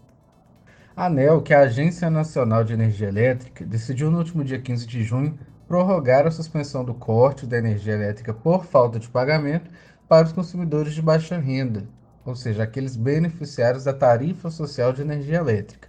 A 1.00 1.06
ANEL, 1.06 1.40
que 1.40 1.54
é 1.54 1.56
a 1.56 1.60
Agência 1.60 2.10
Nacional 2.10 2.62
de 2.62 2.74
Energia 2.74 3.08
Elétrica, 3.08 3.64
decidiu 3.64 4.10
no 4.10 4.18
último 4.18 4.44
dia 4.44 4.60
15 4.60 4.86
de 4.86 5.02
junho 5.02 5.38
prorrogar 5.66 6.26
a 6.26 6.30
suspensão 6.30 6.84
do 6.84 6.92
corte 6.92 7.46
da 7.46 7.56
energia 7.56 7.94
elétrica 7.94 8.34
por 8.34 8.66
falta 8.66 8.98
de 8.98 9.08
pagamento 9.08 9.70
para 10.06 10.26
os 10.26 10.32
consumidores 10.34 10.92
de 10.92 11.00
baixa 11.00 11.38
renda, 11.38 11.88
ou 12.22 12.36
seja, 12.36 12.64
aqueles 12.64 12.96
beneficiários 12.96 13.84
da 13.84 13.94
tarifa 13.94 14.50
social 14.50 14.92
de 14.92 15.00
energia 15.00 15.38
elétrica. 15.38 15.88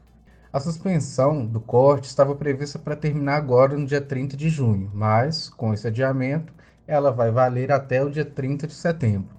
A 0.53 0.61
suspensão 0.61 1.45
do 1.45 1.59
corte 1.59 2.07
estava 2.07 2.33
prevista 2.33 2.79
para 2.79 2.95
terminar 2.95 3.35
agora 3.35 3.77
no 3.77 3.85
dia 3.85 3.99
30 3.99 4.37
de 4.37 4.47
junho, 4.47 4.89
mas, 4.93 5.49
com 5.49 5.73
esse 5.73 5.87
adiamento, 5.87 6.53
ela 6.87 7.11
vai 7.11 7.31
valer 7.31 7.69
até 7.69 8.01
o 8.01 8.09
dia 8.09 8.23
30 8.23 8.65
de 8.65 8.73
setembro. 8.73 9.35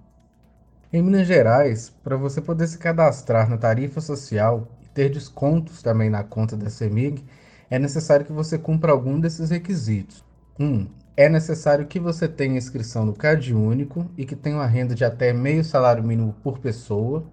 Em 0.92 1.00
Minas 1.00 1.26
Gerais, 1.26 1.88
para 2.04 2.18
você 2.18 2.42
poder 2.42 2.66
se 2.66 2.76
cadastrar 2.76 3.48
na 3.48 3.56
tarifa 3.56 4.02
social 4.02 4.68
ter 4.94 5.10
descontos 5.10 5.82
também 5.82 6.10
na 6.10 6.22
conta 6.22 6.56
da 6.56 6.70
CEMIG, 6.70 7.24
é 7.70 7.78
necessário 7.78 8.26
que 8.26 8.32
você 8.32 8.58
cumpra 8.58 8.92
algum 8.92 9.18
desses 9.18 9.50
requisitos. 9.50 10.24
1. 10.58 10.64
Um, 10.64 10.86
é 11.16 11.28
necessário 11.28 11.86
que 11.86 12.00
você 12.00 12.26
tenha 12.26 12.56
inscrição 12.56 13.04
no 13.04 13.12
CAD 13.12 13.54
único 13.54 14.10
e 14.16 14.24
que 14.24 14.34
tenha 14.34 14.56
uma 14.56 14.66
renda 14.66 14.94
de 14.94 15.04
até 15.04 15.32
meio 15.32 15.64
salário 15.64 16.02
mínimo 16.02 16.34
por 16.42 16.58
pessoa. 16.58 17.24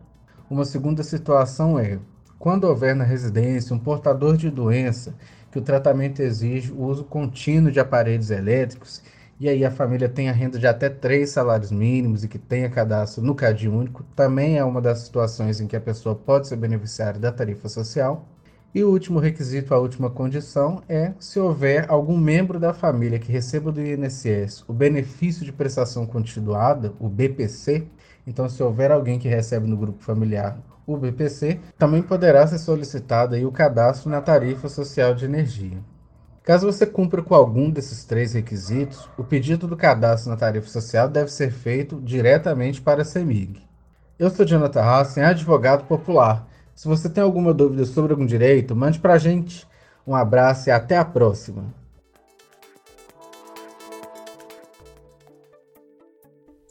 Uma 0.49 0.65
segunda 0.65 1.03
situação 1.03 1.79
é, 1.79 1.99
quando 2.37 2.65
houver 2.65 2.95
na 2.95 3.03
residência 3.03 3.75
um 3.75 3.79
portador 3.79 4.35
de 4.35 4.49
doença 4.49 5.13
que 5.51 5.59
o 5.59 5.61
tratamento 5.61 6.21
exige 6.21 6.71
o 6.71 6.83
uso 6.83 7.03
contínuo 7.03 7.71
de 7.71 7.79
aparelhos 7.79 8.31
elétricos 8.31 9.01
e 9.39 9.47
aí 9.47 9.63
a 9.63 9.71
família 9.71 10.09
tem 10.09 10.29
a 10.29 10.33
renda 10.33 10.59
de 10.59 10.67
até 10.67 10.89
três 10.89 11.29
salários 11.29 11.71
mínimos 11.71 12.23
e 12.23 12.27
que 12.27 12.37
tenha 12.37 12.69
cadastro 12.69 13.23
no 13.23 13.33
CAD 13.33 13.69
único, 13.69 14.03
também 14.15 14.57
é 14.57 14.63
uma 14.65 14.81
das 14.81 14.99
situações 14.99 15.61
em 15.61 15.67
que 15.67 15.77
a 15.77 15.81
pessoa 15.81 16.13
pode 16.13 16.47
ser 16.47 16.57
beneficiária 16.57 17.19
da 17.19 17.31
tarifa 17.31 17.69
social. 17.69 18.27
E 18.75 18.83
o 18.83 18.89
último 18.91 19.17
requisito, 19.17 19.73
a 19.73 19.79
última 19.79 20.09
condição, 20.09 20.83
é 20.89 21.13
se 21.19 21.39
houver 21.39 21.85
algum 21.89 22.17
membro 22.17 22.59
da 22.59 22.73
família 22.73 23.17
que 23.17 23.31
receba 23.31 23.71
do 23.71 23.81
INSS 23.81 24.63
o 24.67 24.73
benefício 24.73 25.45
de 25.45 25.53
prestação 25.53 26.05
continuada, 26.05 26.93
o 26.99 27.07
BPC. 27.07 27.87
Então, 28.27 28.47
se 28.49 28.61
houver 28.61 28.91
alguém 28.91 29.17
que 29.17 29.27
recebe 29.27 29.67
no 29.67 29.77
grupo 29.77 30.03
familiar 30.03 30.59
o 30.85 30.97
BPC, 30.97 31.59
também 31.77 32.01
poderá 32.03 32.45
ser 32.45 32.59
solicitado 32.59 33.35
aí 33.35 33.45
o 33.45 33.51
cadastro 33.51 34.09
na 34.09 34.21
tarifa 34.21 34.67
social 34.67 35.15
de 35.15 35.25
energia. 35.25 35.77
Caso 36.49 36.65
você 36.65 36.83
cumpra 36.83 37.21
com 37.21 37.35
algum 37.35 37.69
desses 37.69 38.03
três 38.03 38.33
requisitos, 38.33 39.07
o 39.15 39.23
pedido 39.23 39.67
do 39.67 39.77
cadastro 39.77 40.31
na 40.31 40.35
tarifa 40.35 40.67
social 40.67 41.07
deve 41.07 41.31
ser 41.31 41.51
feito 41.51 42.01
diretamente 42.01 42.81
para 42.81 43.03
a 43.03 43.05
CEMIG. 43.05 43.61
Eu 44.17 44.31
sou 44.31 44.43
Jonathan 44.43 44.81
Hassen, 44.81 45.23
advogado 45.23 45.85
popular 45.85 46.47
se 46.73 46.87
você 46.87 47.07
tem 47.07 47.23
alguma 47.23 47.53
dúvida 47.53 47.85
sobre 47.85 48.13
algum 48.13 48.25
direito, 48.25 48.75
mande 48.75 48.97
para 48.97 49.13
a 49.13 49.17
gente. 49.19 49.67
Um 50.07 50.15
abraço 50.15 50.69
e 50.69 50.71
até 50.71 50.97
a 50.97 51.05
próxima. 51.05 51.65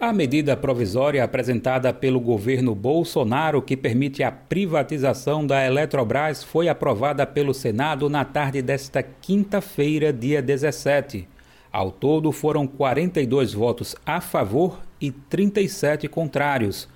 A 0.00 0.12
medida 0.12 0.56
provisória 0.56 1.24
apresentada 1.24 1.92
pelo 1.92 2.20
governo 2.20 2.72
Bolsonaro, 2.72 3.60
que 3.60 3.76
permite 3.76 4.22
a 4.22 4.30
privatização 4.30 5.44
da 5.44 5.66
Eletrobras, 5.66 6.44
foi 6.44 6.68
aprovada 6.68 7.26
pelo 7.26 7.52
Senado 7.52 8.08
na 8.08 8.24
tarde 8.24 8.62
desta 8.62 9.02
quinta-feira, 9.02 10.12
dia 10.12 10.40
17. 10.40 11.26
Ao 11.72 11.90
todo, 11.90 12.30
foram 12.30 12.64
42 12.64 13.52
votos 13.52 13.96
a 14.06 14.20
favor 14.20 14.78
e 15.00 15.10
37 15.10 16.06
contrários. 16.06 16.88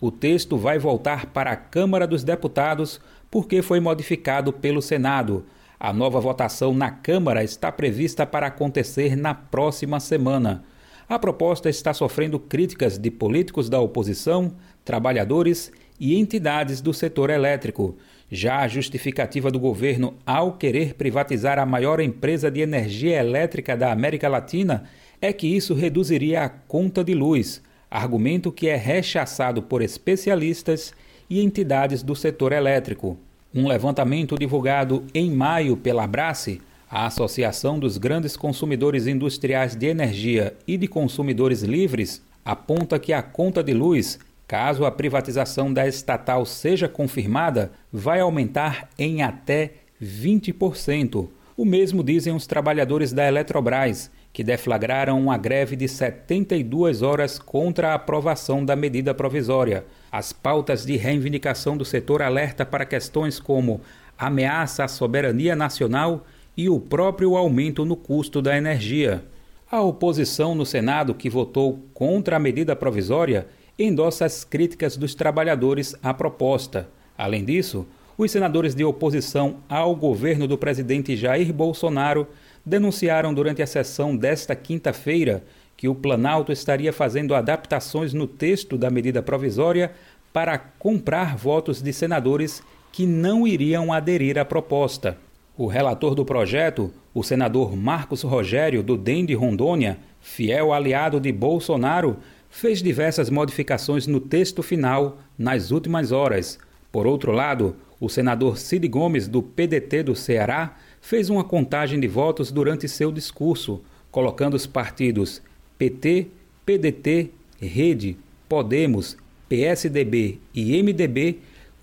O 0.00 0.10
texto 0.10 0.56
vai 0.56 0.78
voltar 0.78 1.26
para 1.26 1.50
a 1.50 1.56
Câmara 1.56 2.06
dos 2.06 2.24
Deputados 2.24 2.98
porque 3.30 3.60
foi 3.60 3.80
modificado 3.80 4.50
pelo 4.50 4.80
Senado. 4.80 5.44
A 5.78 5.92
nova 5.92 6.20
votação 6.20 6.72
na 6.72 6.90
Câmara 6.90 7.44
está 7.44 7.70
prevista 7.70 8.24
para 8.24 8.46
acontecer 8.46 9.14
na 9.14 9.34
próxima 9.34 10.00
semana. 10.00 10.64
A 11.08 11.20
proposta 11.20 11.70
está 11.70 11.94
sofrendo 11.94 12.36
críticas 12.36 12.98
de 12.98 13.12
políticos 13.12 13.68
da 13.68 13.80
oposição, 13.80 14.52
trabalhadores 14.84 15.70
e 16.00 16.18
entidades 16.18 16.80
do 16.80 16.92
setor 16.92 17.30
elétrico. 17.30 17.96
Já 18.28 18.58
a 18.58 18.68
justificativa 18.68 19.48
do 19.48 19.60
governo 19.60 20.14
ao 20.26 20.54
querer 20.54 20.94
privatizar 20.94 21.60
a 21.60 21.66
maior 21.66 22.00
empresa 22.00 22.50
de 22.50 22.60
energia 22.60 23.20
elétrica 23.20 23.76
da 23.76 23.92
América 23.92 24.28
Latina 24.28 24.82
é 25.20 25.32
que 25.32 25.46
isso 25.46 25.74
reduziria 25.74 26.42
a 26.42 26.48
conta 26.48 27.04
de 27.04 27.14
luz, 27.14 27.62
argumento 27.88 28.50
que 28.50 28.66
é 28.66 28.74
rechaçado 28.74 29.62
por 29.62 29.82
especialistas 29.82 30.92
e 31.30 31.40
entidades 31.40 32.02
do 32.02 32.16
setor 32.16 32.50
elétrico. 32.50 33.16
Um 33.54 33.68
levantamento 33.68 34.36
divulgado 34.36 35.04
em 35.14 35.30
maio 35.30 35.76
pela 35.76 36.02
Abrace 36.02 36.60
a 36.96 37.04
Associação 37.04 37.78
dos 37.78 37.98
Grandes 37.98 38.38
Consumidores 38.38 39.06
Industriais 39.06 39.76
de 39.76 39.84
Energia 39.84 40.56
e 40.66 40.78
de 40.78 40.88
Consumidores 40.88 41.60
Livres 41.60 42.22
aponta 42.42 42.98
que 42.98 43.12
a 43.12 43.20
conta 43.20 43.62
de 43.62 43.74
luz, 43.74 44.18
caso 44.48 44.82
a 44.82 44.90
privatização 44.90 45.70
da 45.70 45.86
estatal 45.86 46.46
seja 46.46 46.88
confirmada, 46.88 47.70
vai 47.92 48.20
aumentar 48.20 48.88
em 48.98 49.20
até 49.20 49.74
20%. 50.02 51.28
O 51.54 51.66
mesmo 51.66 52.02
dizem 52.02 52.34
os 52.34 52.46
trabalhadores 52.46 53.12
da 53.12 53.28
Eletrobras, 53.28 54.10
que 54.32 54.42
deflagraram 54.42 55.20
uma 55.20 55.36
greve 55.36 55.76
de 55.76 55.88
72 55.88 57.02
horas 57.02 57.38
contra 57.38 57.90
a 57.90 57.94
aprovação 57.96 58.64
da 58.64 58.74
medida 58.74 59.12
provisória. 59.12 59.84
As 60.10 60.32
pautas 60.32 60.86
de 60.86 60.96
reivindicação 60.96 61.76
do 61.76 61.84
setor 61.84 62.22
alerta 62.22 62.64
para 62.64 62.86
questões 62.86 63.38
como 63.38 63.82
ameaça 64.18 64.84
à 64.84 64.88
soberania 64.88 65.54
nacional 65.54 66.24
e 66.56 66.68
o 66.68 66.80
próprio 66.80 67.36
aumento 67.36 67.84
no 67.84 67.96
custo 67.96 68.40
da 68.40 68.56
energia. 68.56 69.24
A 69.70 69.82
oposição 69.82 70.54
no 70.54 70.64
Senado, 70.64 71.14
que 71.14 71.28
votou 71.28 71.80
contra 71.92 72.36
a 72.36 72.38
medida 72.38 72.74
provisória, 72.74 73.46
endossa 73.78 74.24
as 74.24 74.44
críticas 74.44 74.96
dos 74.96 75.14
trabalhadores 75.14 75.94
à 76.02 76.14
proposta. 76.14 76.88
Além 77.18 77.44
disso, 77.44 77.86
os 78.16 78.30
senadores 78.30 78.74
de 78.74 78.84
oposição 78.84 79.56
ao 79.68 79.94
governo 79.94 80.46
do 80.46 80.56
presidente 80.56 81.16
Jair 81.16 81.52
Bolsonaro 81.52 82.26
denunciaram 82.64 83.34
durante 83.34 83.60
a 83.60 83.66
sessão 83.66 84.16
desta 84.16 84.56
quinta-feira 84.56 85.44
que 85.76 85.88
o 85.88 85.94
Planalto 85.94 86.50
estaria 86.50 86.92
fazendo 86.92 87.34
adaptações 87.34 88.14
no 88.14 88.26
texto 88.26 88.78
da 88.78 88.90
medida 88.90 89.22
provisória 89.22 89.92
para 90.32 90.56
comprar 90.58 91.36
votos 91.36 91.82
de 91.82 91.92
senadores 91.92 92.62
que 92.90 93.06
não 93.06 93.46
iriam 93.46 93.92
aderir 93.92 94.38
à 94.38 94.44
proposta. 94.44 95.18
O 95.58 95.66
relator 95.66 96.14
do 96.14 96.22
projeto, 96.22 96.92
o 97.14 97.22
senador 97.22 97.74
Marcos 97.74 98.20
Rogério, 98.20 98.82
do 98.82 98.94
DEM 98.94 99.24
de 99.24 99.32
Rondônia, 99.32 99.98
fiel 100.20 100.70
aliado 100.70 101.18
de 101.18 101.32
Bolsonaro, 101.32 102.18
fez 102.50 102.82
diversas 102.82 103.30
modificações 103.30 104.06
no 104.06 104.20
texto 104.20 104.62
final 104.62 105.18
nas 105.38 105.70
últimas 105.70 106.12
horas. 106.12 106.58
Por 106.92 107.06
outro 107.06 107.32
lado, 107.32 107.74
o 107.98 108.06
senador 108.06 108.58
Cid 108.58 108.86
Gomes, 108.86 109.26
do 109.28 109.42
PDT 109.42 110.02
do 110.02 110.14
Ceará, 110.14 110.76
fez 111.00 111.30
uma 111.30 111.42
contagem 111.42 111.98
de 111.98 112.06
votos 112.06 112.52
durante 112.52 112.86
seu 112.86 113.10
discurso, 113.10 113.80
colocando 114.10 114.54
os 114.54 114.66
partidos 114.66 115.40
PT, 115.78 116.26
PDT, 116.66 117.30
Rede, 117.58 118.18
Podemos, 118.46 119.16
PSDB 119.48 120.38
e 120.54 120.82
MDB 120.82 121.38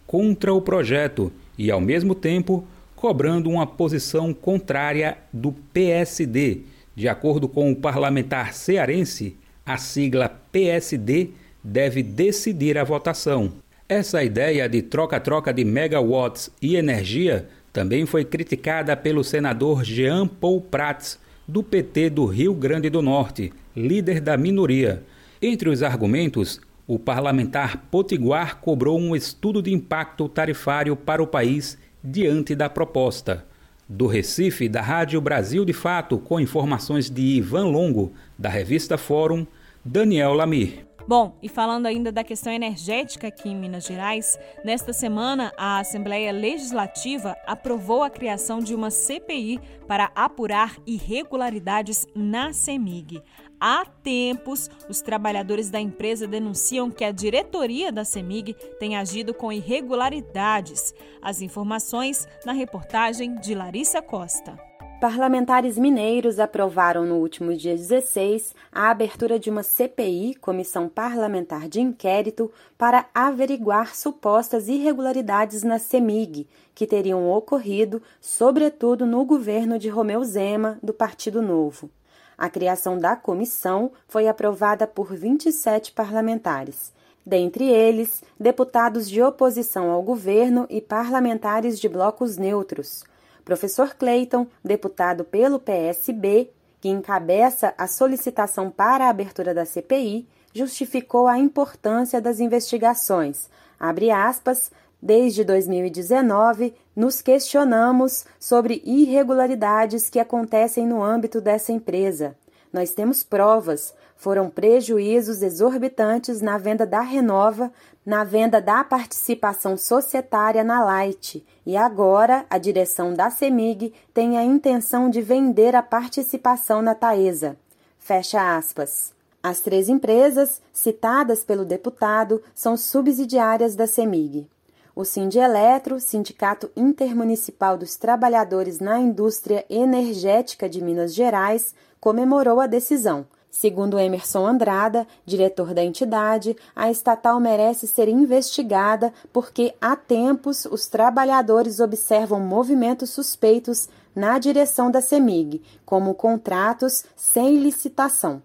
contra 0.06 0.54
o 0.54 0.62
projeto 0.62 1.32
e, 1.58 1.72
ao 1.72 1.82
mesmo 1.82 2.14
tempo, 2.14 2.68
cobrando 3.04 3.50
uma 3.50 3.68
posição 3.68 4.34
contrária 4.34 5.18
do 5.34 5.52
PSD. 5.52 6.62
De 6.96 7.10
acordo 7.10 7.50
com 7.50 7.70
o 7.70 7.76
parlamentar 7.76 8.54
cearense, 8.54 9.36
a 9.66 9.76
sigla 9.76 10.30
PSD 10.30 11.32
deve 11.62 12.02
decidir 12.02 12.78
a 12.78 12.84
votação. 12.86 13.56
Essa 13.90 14.24
ideia 14.24 14.70
de 14.70 14.82
troca-troca 14.82 15.54
de 15.54 15.66
megawatts 15.66 16.50
e 16.62 16.78
energia 16.78 17.50
também 17.74 18.06
foi 18.06 18.24
criticada 18.24 18.96
pelo 18.96 19.22
senador 19.22 19.84
Jean 19.84 20.26
Paul 20.26 20.62
Prats, 20.62 21.20
do 21.46 21.62
PT 21.62 22.10
do 22.10 22.26
Rio 22.26 22.54
Grande 22.54 22.90
do 22.90 23.02
Norte, 23.02 23.52
líder 23.76 24.22
da 24.22 24.38
minoria. 24.38 25.04
Entre 25.42 25.68
os 25.68 25.84
argumentos, 25.84 26.62
o 26.88 26.98
parlamentar 26.98 27.84
Potiguar 27.92 28.62
cobrou 28.62 28.98
um 28.98 29.14
estudo 29.14 29.62
de 29.62 29.74
impacto 29.74 30.30
tarifário 30.30 30.96
para 30.96 31.22
o 31.22 31.28
país 31.28 31.78
diante 32.04 32.56
da 32.56 32.70
proposta. 32.70 33.46
Do 33.88 34.08
Recife, 34.08 34.68
da 34.68 34.82
Rádio 34.82 35.22
Brasil 35.22 35.64
de 35.64 35.74
Fato, 35.74 36.18
com 36.18 36.40
informações 36.40 37.10
de 37.10 37.22
Ivan 37.22 37.68
Longo, 37.68 38.14
da 38.38 38.50
revista 38.50 38.98
Fórum, 38.98 39.46
Daniel 39.86 40.34
Lamir. 40.34 40.86
Bom, 41.06 41.38
e 41.42 41.50
falando 41.50 41.86
ainda 41.86 42.14
da 42.14 42.24
questão 42.24 42.54
energética 42.54 43.28
aqui 43.28 43.50
em 43.50 43.56
Minas 43.56 43.84
Gerais, 43.84 44.40
nesta 44.64 44.94
semana 44.94 45.52
a 45.58 45.80
Assembleia 45.80 46.32
Legislativa 46.32 47.36
aprovou 47.46 48.04
a 48.04 48.10
criação 48.10 48.60
de 48.60 48.74
uma 48.74 48.90
CPI 48.90 49.60
para 49.86 50.12
apurar 50.16 50.78
irregularidades 50.88 52.08
na 52.16 52.54
CEMIG. 52.54 53.22
Há 53.60 53.86
tempos, 53.86 54.70
os 54.90 55.02
trabalhadores 55.02 55.70
da 55.70 55.80
empresa 55.80 56.26
denunciam 56.26 56.90
que 56.90 57.04
a 57.04 57.12
diretoria 57.12 57.92
da 57.92 58.06
CEMIG 58.06 58.54
tem 58.80 58.96
agido 58.96 59.34
com 59.34 59.52
irregularidades. 59.52 60.94
As 61.22 61.42
informações 61.42 62.28
na 62.46 62.54
reportagem 62.54 63.36
de 63.36 63.54
Larissa 63.54 64.02
Costa. 64.02 64.73
Parlamentares 65.04 65.78
mineiros 65.78 66.40
aprovaram 66.40 67.04
no 67.04 67.16
último 67.16 67.54
dia 67.54 67.76
16 67.76 68.56
a 68.72 68.90
abertura 68.90 69.38
de 69.38 69.50
uma 69.50 69.62
CPI, 69.62 70.36
Comissão 70.36 70.88
Parlamentar 70.88 71.68
de 71.68 71.82
Inquérito, 71.82 72.50
para 72.78 73.06
averiguar 73.14 73.98
supostas 73.98 74.70
irregularidades 74.70 75.62
na 75.62 75.78
CEMIG, 75.78 76.48
que 76.74 76.88
teriam 76.88 77.30
ocorrido, 77.30 78.02
sobretudo 78.22 79.06
no 79.06 79.26
governo 79.26 79.78
de 79.78 79.90
Romeu 79.90 80.24
Zema, 80.24 80.80
do 80.82 80.94
Partido 80.94 81.42
Novo. 81.42 81.90
A 82.38 82.50
criação 82.50 82.98
da 82.98 83.14
comissão 83.14 83.92
foi 84.08 84.30
aprovada 84.30 84.88
por 84.88 85.14
27 85.14 85.92
parlamentares. 85.92 86.94
Dentre 87.26 87.66
eles, 87.66 88.24
deputados 88.40 89.10
de 89.10 89.22
oposição 89.22 89.92
ao 89.92 90.02
governo 90.02 90.66
e 90.70 90.80
parlamentares 90.80 91.78
de 91.78 91.90
blocos 91.90 92.38
neutros. 92.38 93.04
Professor 93.44 93.94
Clayton, 93.96 94.48
deputado 94.64 95.24
pelo 95.24 95.60
PSB, 95.60 96.50
que 96.80 96.90
encabeça 96.90 97.74
a 97.78 97.88
solicitação 97.88 98.70
para 98.70 99.06
a 99.06 99.10
abertura 99.10 99.54
da 99.54 99.66
CPI, 99.66 100.28
justificou 100.54 101.28
a 101.28 101.40
importância 101.40 102.22
das 102.22 102.40
investigações. 102.40 103.50
Abre 103.80 104.12
aspas, 104.12 104.72
desde 105.02 105.44
2019, 105.44 106.74
nos 106.96 107.22
questionamos 107.22 108.26
sobre 108.40 108.82
irregularidades 108.86 110.10
que 110.10 110.20
acontecem 110.20 110.88
no 110.88 111.04
âmbito 111.04 111.42
dessa 111.42 111.72
empresa. 111.72 112.36
Nós 112.74 112.92
temos 112.92 113.22
provas, 113.22 113.94
foram 114.18 114.50
prejuízos 114.50 115.44
exorbitantes 115.44 116.42
na 116.42 116.58
venda 116.58 116.88
da 116.88 117.02
Renova, 117.02 117.72
na 118.04 118.24
venda 118.24 118.60
da 118.60 118.84
participação 118.84 119.78
societária 119.78 120.64
na 120.64 120.84
Light, 120.84 121.46
e 121.66 121.78
agora 121.78 122.46
a 122.50 122.58
direção 122.58 123.14
da 123.14 123.30
CEMIG 123.30 123.94
tem 124.12 124.38
a 124.40 124.44
intenção 124.44 125.08
de 125.08 125.22
vender 125.22 125.76
a 125.76 125.84
participação 125.84 126.82
na 126.82 126.96
Taesa. 126.96 127.56
Fecha 128.00 128.58
aspas. 128.58 129.14
As 129.42 129.60
três 129.60 129.88
empresas, 129.88 130.62
citadas 130.72 131.44
pelo 131.44 131.66
deputado, 131.66 132.42
são 132.56 132.76
subsidiárias 132.76 133.76
da 133.76 133.86
CEMIG. 133.86 134.48
O 134.96 135.04
Sindeletro, 135.04 136.00
Sindicato 136.00 136.70
Intermunicipal 136.78 137.76
dos 137.76 137.96
Trabalhadores 137.96 138.80
na 138.80 139.00
Indústria 139.00 139.66
Energética 139.68 140.70
de 140.70 140.84
Minas 140.84 141.16
Gerais, 141.16 141.74
comemorou 142.00 142.62
a 142.62 142.68
decisão. 142.68 143.26
Segundo 143.50 143.98
Emerson 143.98 144.46
Andrada, 144.46 145.08
diretor 145.26 145.74
da 145.74 145.84
entidade, 145.84 146.56
a 146.76 146.92
estatal 146.92 147.40
merece 147.40 147.88
ser 147.88 148.08
investigada 148.08 149.12
porque 149.32 149.74
há 149.82 149.96
tempos 149.96 150.66
os 150.66 150.86
trabalhadores 150.86 151.80
observam 151.80 152.40
movimentos 152.40 153.10
suspeitos 153.10 153.90
na 154.16 154.38
direção 154.38 154.92
da 154.92 155.02
CEMIG, 155.02 155.60
como 155.84 156.14
contratos 156.14 157.04
sem 157.16 157.58
licitação. 157.58 158.44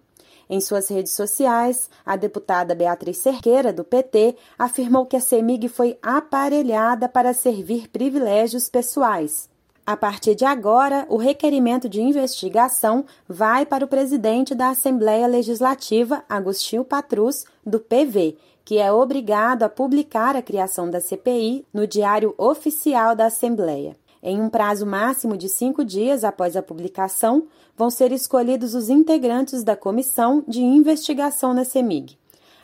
Em 0.49 0.59
suas 0.59 0.89
redes 0.89 1.13
sociais, 1.13 1.89
a 2.03 2.15
deputada 2.15 2.73
Beatriz 2.73 3.17
Cerqueira, 3.17 3.71
do 3.71 3.83
PT, 3.83 4.35
afirmou 4.57 5.05
que 5.05 5.15
a 5.15 5.19
CEMIG 5.19 5.69
foi 5.69 5.99
aparelhada 6.01 7.07
para 7.07 7.35
servir 7.35 7.87
privilégios 7.87 8.67
pessoais. 8.67 9.47
A 9.85 9.95
partir 9.95 10.33
de 10.33 10.45
agora, 10.45 11.05
o 11.07 11.17
requerimento 11.17 11.87
de 11.87 12.01
investigação 12.01 13.05
vai 13.27 13.65
para 13.65 13.85
o 13.85 13.87
presidente 13.87 14.55
da 14.55 14.69
Assembleia 14.69 15.27
Legislativa, 15.27 16.23
Agostinho 16.27 16.83
Patrus, 16.83 17.45
do 17.65 17.79
PV, 17.79 18.35
que 18.65 18.77
é 18.77 18.91
obrigado 18.91 19.63
a 19.63 19.69
publicar 19.69 20.35
a 20.35 20.41
criação 20.41 20.89
da 20.89 20.99
CPI 20.99 21.65
no 21.73 21.87
Diário 21.87 22.33
Oficial 22.37 23.15
da 23.15 23.25
Assembleia. 23.25 23.95
Em 24.21 24.41
um 24.41 24.49
prazo 24.49 24.85
máximo 24.85 25.37
de 25.37 25.47
cinco 25.47 25.83
dias 25.83 26.23
após 26.23 26.55
a 26.55 26.61
publicação, 26.61 27.47
vão 27.77 27.89
ser 27.89 28.11
escolhidos 28.11 28.75
os 28.75 28.89
integrantes 28.89 29.63
da 29.63 29.75
comissão 29.75 30.43
de 30.47 30.61
investigação 30.61 31.53
na 31.53 31.63
CEMIG. 31.63 32.17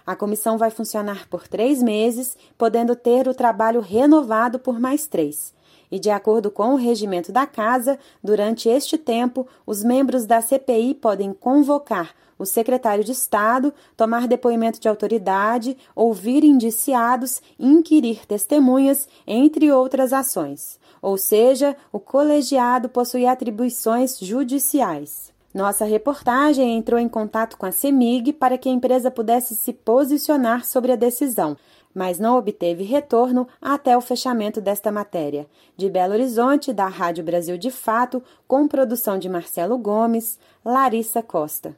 A 0.06 0.16
comissão 0.16 0.58
vai 0.58 0.70
funcionar 0.70 1.28
por 1.30 1.48
três 1.48 1.82
meses, 1.82 2.38
podendo 2.58 2.96
ter 2.96 3.28
o 3.28 3.34
trabalho 3.34 3.82
renovado 3.82 4.60
por 4.60 4.80
mais 4.80 5.08
três 5.08 5.56
e, 5.92 6.00
de 6.00 6.10
acordo 6.10 6.52
com 6.52 6.74
o 6.74 6.78
regimento 6.78 7.32
da 7.32 7.46
Casa, 7.46 7.98
durante 8.24 8.70
este 8.70 8.98
tempo, 8.98 9.48
os 9.66 9.84
membros 9.84 10.26
da 10.26 10.42
CPI 10.42 10.96
podem 10.96 11.34
convocar 11.34 12.14
o 12.38 12.46
secretário 12.46 13.04
de 13.04 13.14
Estado, 13.14 13.74
tomar 13.96 14.28
depoimento 14.28 14.80
de 14.80 14.90
autoridade, 14.90 15.78
ouvir 15.96 16.44
indiciados, 16.44 17.42
inquirir 17.58 18.26
testemunhas, 18.26 19.08
entre 19.26 19.72
outras 19.72 20.12
ações. 20.12 20.78
Ou 21.06 21.20
seja, 21.20 21.78
o 21.92 22.00
colegiado 22.00 22.90
possui 22.90 23.28
atribuições 23.28 24.18
judiciais. 24.18 25.32
Nossa 25.54 25.86
reportagem 25.86 26.76
entrou 26.76 27.00
em 27.00 27.08
contato 27.08 27.60
com 27.60 27.66
a 27.68 27.72
CEMIG 27.72 28.34
para 28.34 28.58
que 28.58 28.68
a 28.68 28.72
empresa 28.72 29.12
pudesse 29.12 29.56
se 29.56 29.72
posicionar 29.72 30.66
sobre 30.66 30.92
a 30.92 30.96
decisão 30.96 31.56
mas 31.96 32.20
não 32.20 32.38
obteve 32.38 32.84
retorno 32.84 33.48
até 33.62 33.96
o 33.96 34.02
fechamento 34.02 34.60
desta 34.60 34.92
matéria. 34.92 35.48
De 35.78 35.90
Belo 35.90 36.12
Horizonte, 36.12 36.74
da 36.74 36.88
Rádio 36.88 37.24
Brasil 37.24 37.58
de 37.58 37.72
Fato, 37.72 38.22
com 38.46 38.68
produção 38.68 39.18
de 39.18 39.30
Marcelo 39.30 39.78
Gomes, 39.78 40.38
Larissa 40.66 41.24
Costa. 41.24 41.74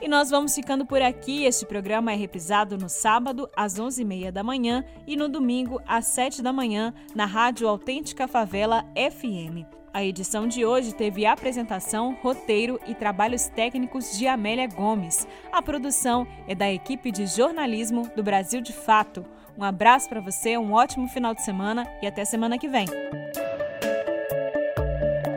E 0.00 0.08
nós 0.08 0.30
vamos 0.30 0.54
ficando 0.54 0.84
por 0.84 1.00
aqui. 1.00 1.44
Este 1.44 1.64
programa 1.64 2.12
é 2.12 2.16
reprisado 2.16 2.76
no 2.76 2.88
sábado, 2.88 3.48
às 3.56 3.74
11h30 3.74 4.30
da 4.30 4.42
manhã 4.42 4.84
e 5.06 5.16
no 5.16 5.28
domingo, 5.28 5.80
às 5.86 6.06
7 6.06 6.42
da 6.42 6.52
manhã, 6.52 6.92
na 7.14 7.26
Rádio 7.26 7.68
Autêntica 7.68 8.28
Favela 8.28 8.84
FM. 8.94 9.64
A 9.94 10.02
edição 10.02 10.48
de 10.48 10.64
hoje 10.64 10.92
teve 10.92 11.24
apresentação, 11.24 12.18
roteiro 12.20 12.80
e 12.84 12.94
trabalhos 12.96 13.46
técnicos 13.46 14.18
de 14.18 14.26
Amélia 14.26 14.66
Gomes. 14.66 15.26
A 15.52 15.62
produção 15.62 16.26
é 16.48 16.54
da 16.54 16.68
equipe 16.70 17.12
de 17.12 17.26
jornalismo 17.26 18.10
do 18.16 18.22
Brasil 18.22 18.60
de 18.60 18.72
Fato. 18.72 19.24
Um 19.56 19.62
abraço 19.62 20.08
para 20.08 20.20
você, 20.20 20.58
um 20.58 20.72
ótimo 20.72 21.06
final 21.06 21.32
de 21.32 21.44
semana 21.44 21.86
e 22.02 22.08
até 22.08 22.24
semana 22.24 22.58
que 22.58 22.66
vem. 22.66 22.86